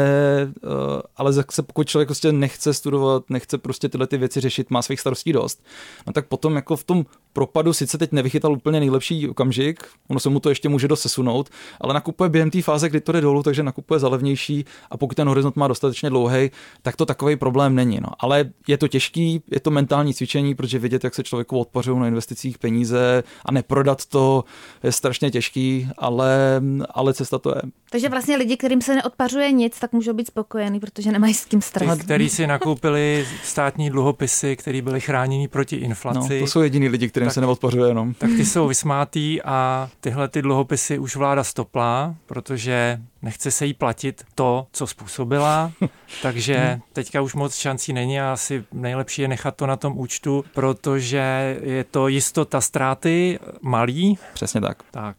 uh, 0.64 0.70
ale 1.16 1.32
zase 1.56 1.66
pokud 1.66 1.88
člověk 1.88 2.08
prostě 2.08 2.32
nechce 2.32 2.74
studovat, 2.74 3.30
nechce 3.30 3.58
prostě 3.58 3.88
tyhle 3.88 4.06
ty 4.06 4.16
věci 4.16 4.40
řešit, 4.40 4.70
má 4.70 4.82
svých 4.82 5.00
starostí 5.00 5.32
dost, 5.32 5.64
no 6.06 6.12
tak 6.12 6.26
potom 6.26 6.56
jako 6.56 6.76
v 6.76 6.84
tom 6.84 7.06
propadu 7.36 7.72
sice 7.72 7.98
teď 7.98 8.12
nevychytal 8.12 8.52
úplně 8.52 8.80
nejlepší 8.80 9.28
okamžik, 9.28 9.84
ono 10.08 10.20
se 10.20 10.28
mu 10.28 10.40
to 10.40 10.48
ještě 10.48 10.68
může 10.68 10.88
dost 10.88 11.00
sesunout, 11.00 11.50
ale 11.80 11.94
nakupuje 11.94 12.30
během 12.30 12.50
té 12.50 12.62
fáze, 12.62 12.88
kdy 12.88 13.00
to 13.00 13.12
jde 13.12 13.20
dolů, 13.20 13.42
takže 13.42 13.62
nakupuje 13.62 14.00
za 14.00 14.08
levnější 14.08 14.64
a 14.90 14.96
pokud 14.96 15.14
ten 15.14 15.28
horizont 15.28 15.56
má 15.56 15.68
dostatečně 15.68 16.10
dlouhý, 16.10 16.50
tak 16.82 16.96
to 16.96 17.06
takový 17.06 17.36
problém 17.36 17.74
není. 17.74 17.98
No. 18.00 18.08
Ale 18.18 18.44
je 18.68 18.78
to 18.78 18.88
těžký, 18.88 19.42
je 19.50 19.60
to 19.60 19.70
mentální 19.70 20.14
cvičení, 20.14 20.54
protože 20.54 20.78
vidět, 20.78 21.04
jak 21.04 21.14
se 21.14 21.22
člověku 21.22 21.58
odpořují 21.58 22.00
na 22.00 22.08
investicích 22.08 22.58
peníze 22.58 23.24
a 23.44 23.52
neprodat 23.52 24.06
to 24.06 24.44
je 24.82 24.92
strašně 24.92 25.30
těžký, 25.30 25.88
ale, 25.98 26.60
ale 26.90 27.14
cesta 27.14 27.38
to 27.38 27.50
je. 27.50 27.62
Takže 27.90 28.08
vlastně 28.08 28.36
lidi, 28.36 28.56
kterým 28.56 28.80
se 28.80 28.94
neodpařuje 28.94 29.52
nic, 29.52 29.78
tak 29.78 29.92
můžou 29.92 30.12
být 30.12 30.26
spokojení, 30.26 30.80
protože 30.80 31.12
nemají 31.12 31.34
s 31.34 31.44
tím 31.44 31.62
stres. 31.62 31.98
Který 31.98 32.28
si 32.28 32.46
nakoupili 32.46 33.26
státní 33.44 33.90
dluhopisy, 33.90 34.56
které 34.56 34.82
byly 34.82 35.00
chráněny 35.00 35.48
proti 35.48 35.76
inflaci. 35.76 36.34
No, 36.34 36.40
to 36.40 36.46
jsou 36.46 36.60
jediní 36.60 36.88
lidi, 36.88 37.08
kterým 37.26 37.30
tak, 37.30 37.34
se 37.34 37.40
neodpařuje 37.40 37.90
jenom. 37.90 38.14
Tak 38.14 38.30
ty 38.30 38.44
jsou 38.44 38.68
vysmátý 38.68 39.42
a 39.42 39.88
tyhle 40.00 40.28
ty 40.28 40.42
dluhopisy 40.42 40.98
už 40.98 41.16
vláda 41.16 41.44
stopla, 41.44 42.14
protože 42.26 43.00
nechce 43.22 43.50
se 43.50 43.66
jí 43.66 43.74
platit 43.74 44.24
to, 44.34 44.66
co 44.72 44.86
způsobila, 44.86 45.72
takže 46.22 46.56
hmm. 46.56 46.80
teďka 46.92 47.20
už 47.20 47.34
moc 47.34 47.56
šancí 47.56 47.92
není 47.92 48.20
a 48.20 48.32
asi 48.32 48.64
nejlepší 48.72 49.22
je 49.22 49.28
nechat 49.28 49.56
to 49.56 49.66
na 49.66 49.76
tom 49.76 49.98
účtu, 49.98 50.44
protože 50.54 51.56
je 51.62 51.84
to 51.84 52.08
jistota 52.08 52.60
ztráty 52.60 53.38
malý. 53.62 54.18
Přesně 54.34 54.60
tak. 54.60 54.82
Tak. 54.90 55.16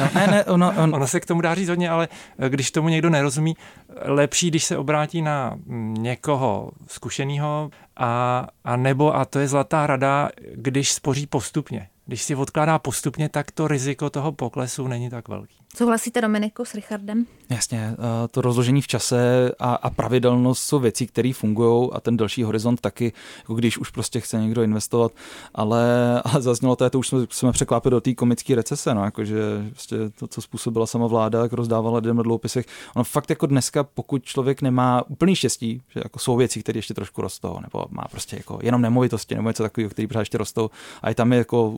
No, 0.00 0.08
ne, 0.14 0.26
ne, 0.26 0.44
ono, 0.44 0.72
on... 0.82 0.94
ono 0.94 1.06
se 1.06 1.20
k 1.20 1.26
tomu 1.26 1.40
dá 1.40 1.54
říct 1.54 1.68
hodně, 1.68 1.90
ale 1.90 2.08
když 2.48 2.70
tomu 2.70 2.88
někdo 2.88 3.10
nerozumí, 3.10 3.56
lepší, 4.04 4.50
když 4.50 4.64
se 4.64 4.76
obrátí 4.76 5.22
na 5.22 5.58
někoho 5.98 6.70
zkušeného 6.86 7.70
a, 7.96 8.46
a 8.64 8.76
nebo, 8.76 9.16
a 9.16 9.24
to 9.24 9.38
je 9.38 9.48
zlatá 9.48 9.86
rada, 9.86 10.30
když 10.54 10.92
spoří 10.92 11.26
postupně. 11.26 11.88
Když 12.06 12.22
si 12.22 12.34
odkládá 12.34 12.78
postupně, 12.78 13.28
tak 13.28 13.50
to 13.50 13.68
riziko 13.68 14.10
toho 14.10 14.32
poklesu 14.32 14.88
není 14.88 15.10
tak 15.10 15.28
velký. 15.28 15.59
Souhlasíte, 15.76 16.20
Dominiku, 16.20 16.64
s 16.64 16.74
Richardem? 16.74 17.26
Jasně, 17.50 17.78
eh, 17.92 18.28
to 18.28 18.40
rozložení 18.40 18.82
v 18.82 18.86
čase 18.86 19.52
a, 19.58 19.74
a 19.74 19.90
pravidelnost 19.90 20.62
jsou 20.62 20.78
věci, 20.78 21.06
které 21.06 21.32
fungují 21.34 21.90
a 21.92 22.00
ten 22.00 22.16
další 22.16 22.42
horizont 22.42 22.80
taky, 22.80 23.12
jako 23.38 23.54
když 23.54 23.78
už 23.78 23.90
prostě 23.90 24.20
chce 24.20 24.40
někdo 24.40 24.62
investovat, 24.62 25.12
ale, 25.54 26.22
ale 26.24 26.42
zaznělo 26.42 26.76
to, 26.76 26.90
to 26.90 26.98
už 26.98 27.08
jsme, 27.08 27.26
jsme 27.30 27.52
překlápili 27.52 27.90
do 27.90 28.00
té 28.00 28.14
komické 28.14 28.54
recese, 28.54 28.94
no, 28.94 29.04
jakože 29.04 29.40
prostě 29.70 29.96
to, 30.18 30.26
co 30.26 30.42
způsobila 30.42 30.86
sama 30.86 31.06
vláda, 31.06 31.42
jak 31.42 31.52
rozdávala 31.52 31.98
lidem 31.98 32.16
na 32.16 32.22
dloupisech. 32.22 32.66
Ono 32.94 33.04
fakt 33.04 33.30
jako 33.30 33.46
dneska, 33.46 33.84
pokud 33.84 34.24
člověk 34.24 34.62
nemá 34.62 35.02
úplný 35.08 35.36
štěstí, 35.36 35.82
že 35.88 36.00
jako 36.04 36.18
jsou 36.18 36.36
věci, 36.36 36.62
které 36.62 36.78
ještě 36.78 36.94
trošku 36.94 37.22
rostou, 37.22 37.58
nebo 37.62 37.84
má 37.90 38.04
prostě 38.10 38.36
jako 38.36 38.58
jenom 38.62 38.82
nemovitosti, 38.82 39.34
nebo 39.34 39.48
něco 39.48 39.62
takového, 39.62 39.90
které 39.90 40.08
ještě 40.18 40.38
rostou, 40.38 40.70
a 41.02 41.08
je 41.08 41.14
tam 41.14 41.32
je 41.32 41.38
jako 41.38 41.76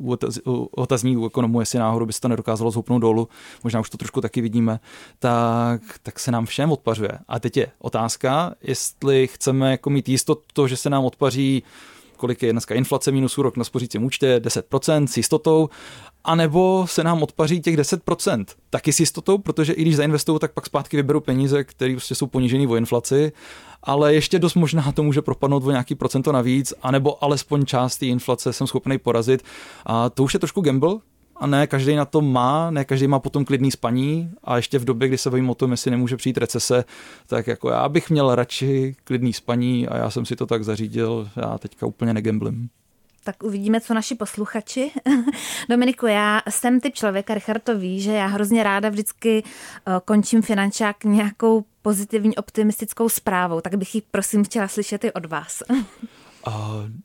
otazní 0.71 1.17
u 1.17 1.27
ekonomů, 1.27 1.61
jestli 1.61 1.79
náhodou 1.79 2.07
by 2.07 2.13
se 2.13 2.21
to 2.21 2.29
nedokázalo 2.29 2.71
zhoupnout 2.71 2.99
dolů, 2.99 3.29
možná 3.65 3.82
už 3.83 3.90
to 3.90 3.99
trošku 3.99 4.21
taky 4.21 4.40
vidíme, 4.40 4.81
tak, 5.18 5.83
tak 6.03 6.18
se 6.18 6.31
nám 6.31 6.47
všem 6.47 6.73
odpařuje. 6.73 7.18
A 7.29 7.38
teď 7.38 7.57
je 7.57 7.66
otázka, 7.79 8.55
jestli 8.62 9.27
chceme 9.27 9.71
jako 9.71 9.90
mít 9.90 10.09
jistotu, 10.09 10.42
to, 10.53 10.68
že 10.68 10.77
se 10.77 10.90
nám 10.90 11.05
odpaří 11.05 11.62
kolik 12.23 12.42
je 12.42 12.53
dneska 12.53 12.75
inflace 12.75 13.12
minus 13.12 13.38
úrok 13.38 13.57
na 13.57 13.64
spořícím 13.64 14.05
účtě, 14.05 14.38
10% 14.38 15.07
s 15.07 15.16
jistotou, 15.16 15.68
anebo 16.25 16.87
se 16.88 17.05
nám 17.05 17.23
odpaří 17.23 17.61
těch 17.61 17.77
10% 17.77 18.45
taky 18.71 18.92
s 18.92 19.01
jistotou, 19.01 19.38
protože 19.38 19.73
i 19.73 19.83
když 19.83 19.97
zainvestují, 19.97 20.38
tak 20.38 20.53
pak 20.53 20.66
zpátky 20.66 20.97
vyberou 20.97 21.21
peníze, 21.21 21.64
které 21.64 21.92
prostě 21.92 22.14
jsou 22.14 22.27
ponížené 22.27 22.68
o 22.68 22.77
inflaci, 22.77 23.33
ale 23.83 24.14
ještě 24.14 24.38
dost 24.38 24.55
možná 24.55 24.92
to 24.92 25.03
může 25.03 25.23
propadnout 25.23 25.64
o 25.66 25.71
nějaký 25.71 25.95
procento 25.95 26.33
navíc, 26.33 26.75
anebo 26.83 27.25
alespoň 27.25 27.66
část 27.66 27.99
té 27.99 28.07
inflace 28.07 28.53
jsem 28.53 28.66
schopný 28.66 28.99
porazit. 28.99 29.42
A 29.87 30.11
to 30.11 30.23
už 30.23 30.35
je 30.35 30.40
trošku 30.40 30.61
gamble, 30.61 30.95
a 31.43 31.47
ne 31.47 31.67
každý 31.67 31.97
na 31.97 32.05
to 32.05 32.21
má, 32.21 32.71
ne 32.71 32.85
každý 32.85 33.07
má 33.07 33.19
potom 33.19 33.45
klidný 33.45 33.71
spaní 33.71 34.31
a 34.45 34.57
ještě 34.57 34.79
v 34.79 34.85
době, 34.85 35.09
kdy 35.09 35.19
se 35.19 35.31
bavím 35.31 35.51
o 35.51 35.55
tom, 35.55 35.71
jestli 35.71 35.91
nemůže 35.91 36.17
přijít 36.17 36.39
recese, 36.39 36.85
tak 37.27 37.47
jako 37.47 37.71
já 37.71 37.89
bych 37.89 38.11
měl 38.11 38.35
radši 38.35 38.97
klidný 39.05 39.33
spaní 39.33 39.89
a 39.89 39.97
já 39.97 40.11
jsem 40.11 40.27
si 40.27 40.37
to 40.37 40.47
tak 40.47 40.65
zařídil, 40.65 41.29
já 41.37 41.59
teďka 41.59 41.87
úplně 41.87 42.15
negamblim. 42.15 42.69
Tak 43.25 43.43
uvidíme, 43.43 43.81
co 43.81 43.95
naši 43.95 44.15
posluchači. 44.15 44.91
Dominiku, 45.69 46.07
já 46.07 46.43
jsem 46.51 46.81
typ 46.81 46.95
člověka, 46.95 47.35
Richard 47.35 47.63
to 47.63 47.79
ví, 47.79 48.01
že 48.01 48.13
já 48.13 48.27
hrozně 48.27 48.63
ráda 48.63 48.89
vždycky 48.89 49.43
eh, 49.45 49.93
končím 50.05 50.43
finančák 50.43 51.05
nějakou 51.05 51.65
pozitivní, 51.83 52.37
optimistickou 52.37 53.09
zprávou, 53.09 53.61
tak 53.61 53.75
bych 53.75 53.95
ji 53.95 54.03
prosím 54.11 54.45
chtěla 54.45 54.69
slyšet 54.69 55.05
i 55.05 55.13
od 55.13 55.27
vás. 55.27 55.63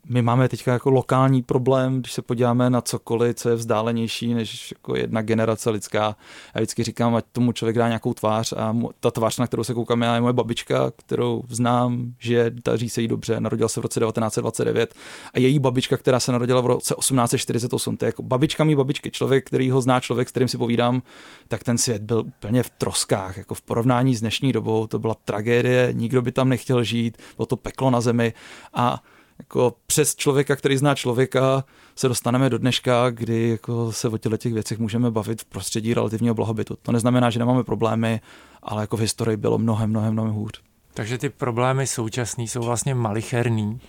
My 0.10 0.21
máme 0.21 0.50
teďka 0.50 0.73
jako 0.73 0.89
lokální 0.89 1.43
problém, 1.43 2.00
když 2.00 2.13
se 2.13 2.21
podíváme 2.21 2.69
na 2.69 2.82
cokoliv, 2.82 3.36
co 3.36 3.50
je 3.50 3.56
vzdálenější 3.56 4.34
než 4.34 4.71
jako 4.71 4.95
jedna 4.95 5.21
generace 5.21 5.69
lidská. 5.69 6.15
Já 6.56 6.62
vždycky 6.62 6.84
říkám, 6.84 7.15
ať 7.15 7.26
tomu 7.32 7.52
člověk 7.52 7.78
dá 7.78 7.88
nějakou 7.88 8.13
tvář 8.13 8.54
a 8.54 8.76
ta 9.00 9.12
tvář, 9.12 9.38
na 9.38 9.47
kterou 9.47 9.63
se 9.63 9.73
koukáme, 9.73 10.08
je 10.15 10.21
moje 10.21 10.34
babička, 10.34 10.91
kterou 10.95 11.43
znám, 11.50 12.13
že 12.19 12.52
daří 12.65 12.89
se 12.89 13.02
jí 13.02 13.08
dobře, 13.08 13.39
narodila 13.39 13.69
se 13.69 13.80
v 13.80 13.84
roce 13.84 14.00
1929 14.00 14.95
a 15.34 15.39
její 15.39 15.60
babička, 15.60 15.97
která 15.97 16.19
se 16.19 16.32
narodila 16.32 16.62
v 16.62 16.65
roce 16.65 16.95
1848. 17.00 17.97
To 17.97 18.06
je 18.06 18.08
jako 18.08 18.23
babička 18.23 18.63
mý 18.63 18.76
babičky, 18.76 19.12
člověk, 19.12 19.47
který 19.47 19.69
ho 19.69 19.82
zná, 19.82 20.00
člověk, 20.00 20.30
s 20.30 20.32
kterým 20.32 20.47
si 20.47 20.58
povídám, 20.58 21.02
tak 21.47 21.63
ten 21.63 21.78
svět 21.78 22.02
byl 22.02 22.23
úplně 22.28 22.63
v 22.63 22.69
troskách, 22.69 23.38
jako 23.38 23.56
v 23.56 23.62
porovnání 23.62 24.15
s 24.15 24.21
dnešní 24.21 24.52
dobou, 24.52 24.88
to 24.88 25.00
byla 25.00 25.15
tragédie, 25.26 25.89
nikdo 25.91 26.21
by 26.21 26.32
tam 26.32 26.50
nechtěl 26.50 26.84
žít, 26.84 27.17
bylo 27.38 27.45
to 27.45 27.58
peklo 27.58 27.89
na 27.89 28.02
zemi 28.02 28.34
a 28.73 29.04
jako 29.39 29.76
přes 29.88 30.15
člověka, 30.15 30.56
který 30.56 30.78
zná 30.78 30.95
člověka, 30.95 31.63
se 31.95 32.08
dostaneme 32.08 32.50
do 32.50 32.58
dneška, 32.58 33.10
kdy 33.10 33.50
jako 33.50 33.91
se 33.91 34.08
o 34.08 34.17
těchto 34.17 34.38
těch 34.38 34.54
věcech 34.54 34.80
můžeme 34.80 35.12
bavit 35.12 35.41
v 35.41 35.45
prostředí 35.45 35.93
relativního 35.93 36.36
blahobytu. 36.36 36.78
To 36.82 36.91
neznamená, 36.91 37.30
že 37.30 37.39
nemáme 37.39 37.63
problémy, 37.63 38.21
ale 38.63 38.84
jako 38.84 38.97
v 38.97 39.00
historii 39.00 39.38
bylo 39.38 39.58
mnohem, 39.58 39.89
mnohem, 39.89 40.13
mnohem 40.13 40.34
hůř. 40.34 40.62
Takže 40.93 41.17
ty 41.17 41.30
problémy 41.30 41.88
současné 41.88 42.43
jsou 42.43 42.62
vlastně 42.62 42.95
malicherný 42.95 43.80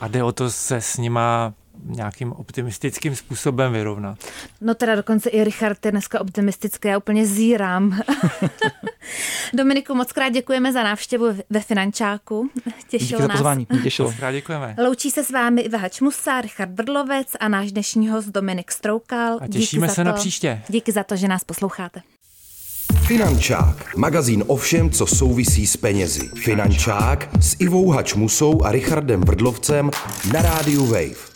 a 0.00 0.08
jde 0.08 0.22
o 0.22 0.32
to 0.32 0.50
se 0.50 0.76
s 0.76 0.96
nima 0.96 1.54
nějakým 1.84 2.32
optimistickým 2.32 3.16
způsobem 3.16 3.72
vyrovnat. 3.72 4.18
No 4.60 4.74
teda 4.74 4.94
dokonce 4.94 5.30
i 5.30 5.44
Richard 5.44 5.86
je 5.86 5.90
dneska 5.90 6.20
optimistický, 6.20 6.88
já 6.88 6.98
úplně 6.98 7.26
zírám. 7.26 8.00
Dominiku, 9.54 9.94
moc 9.94 10.12
krát 10.12 10.28
děkujeme 10.28 10.72
za 10.72 10.82
návštěvu 10.82 11.26
ve 11.50 11.60
Finančáku. 11.60 12.50
Těšilo 12.88 13.20
Díky 13.20 13.28
nás. 13.28 13.38
pozvání, 13.38 13.66
mě 13.70 13.78
těšilo. 13.78 14.08
Moc 14.08 14.18
krát 14.18 14.32
děkujeme. 14.32 14.76
Loučí 14.84 15.10
se 15.10 15.24
s 15.24 15.30
vámi 15.30 15.60
Iva 15.60 15.78
Hačmusa, 15.78 16.40
Richard 16.40 16.70
Brdlovec 16.70 17.28
a 17.40 17.48
náš 17.48 17.72
dnešní 17.72 18.08
host 18.08 18.28
Dominik 18.28 18.72
Stroukal. 18.72 19.38
A 19.42 19.48
těšíme 19.48 19.86
Díky 19.86 19.94
se 19.94 20.00
to, 20.00 20.04
na 20.04 20.12
příště. 20.12 20.62
Díky 20.68 20.92
za 20.92 21.04
to, 21.04 21.16
že 21.16 21.28
nás 21.28 21.44
posloucháte. 21.44 22.00
Finančák, 23.06 23.96
magazín 23.96 24.44
o 24.46 24.56
všem, 24.56 24.90
co 24.90 25.06
souvisí 25.06 25.66
s 25.66 25.76
penězi. 25.76 26.28
Finančák 26.28 27.28
s 27.40 27.56
Ivou 27.58 27.90
Hačmusou 27.90 28.64
a 28.64 28.72
Richardem 28.72 29.20
Vrdlovcem 29.20 29.90
na 30.32 30.42
rádiu 30.42 30.86
Wave. 30.86 31.35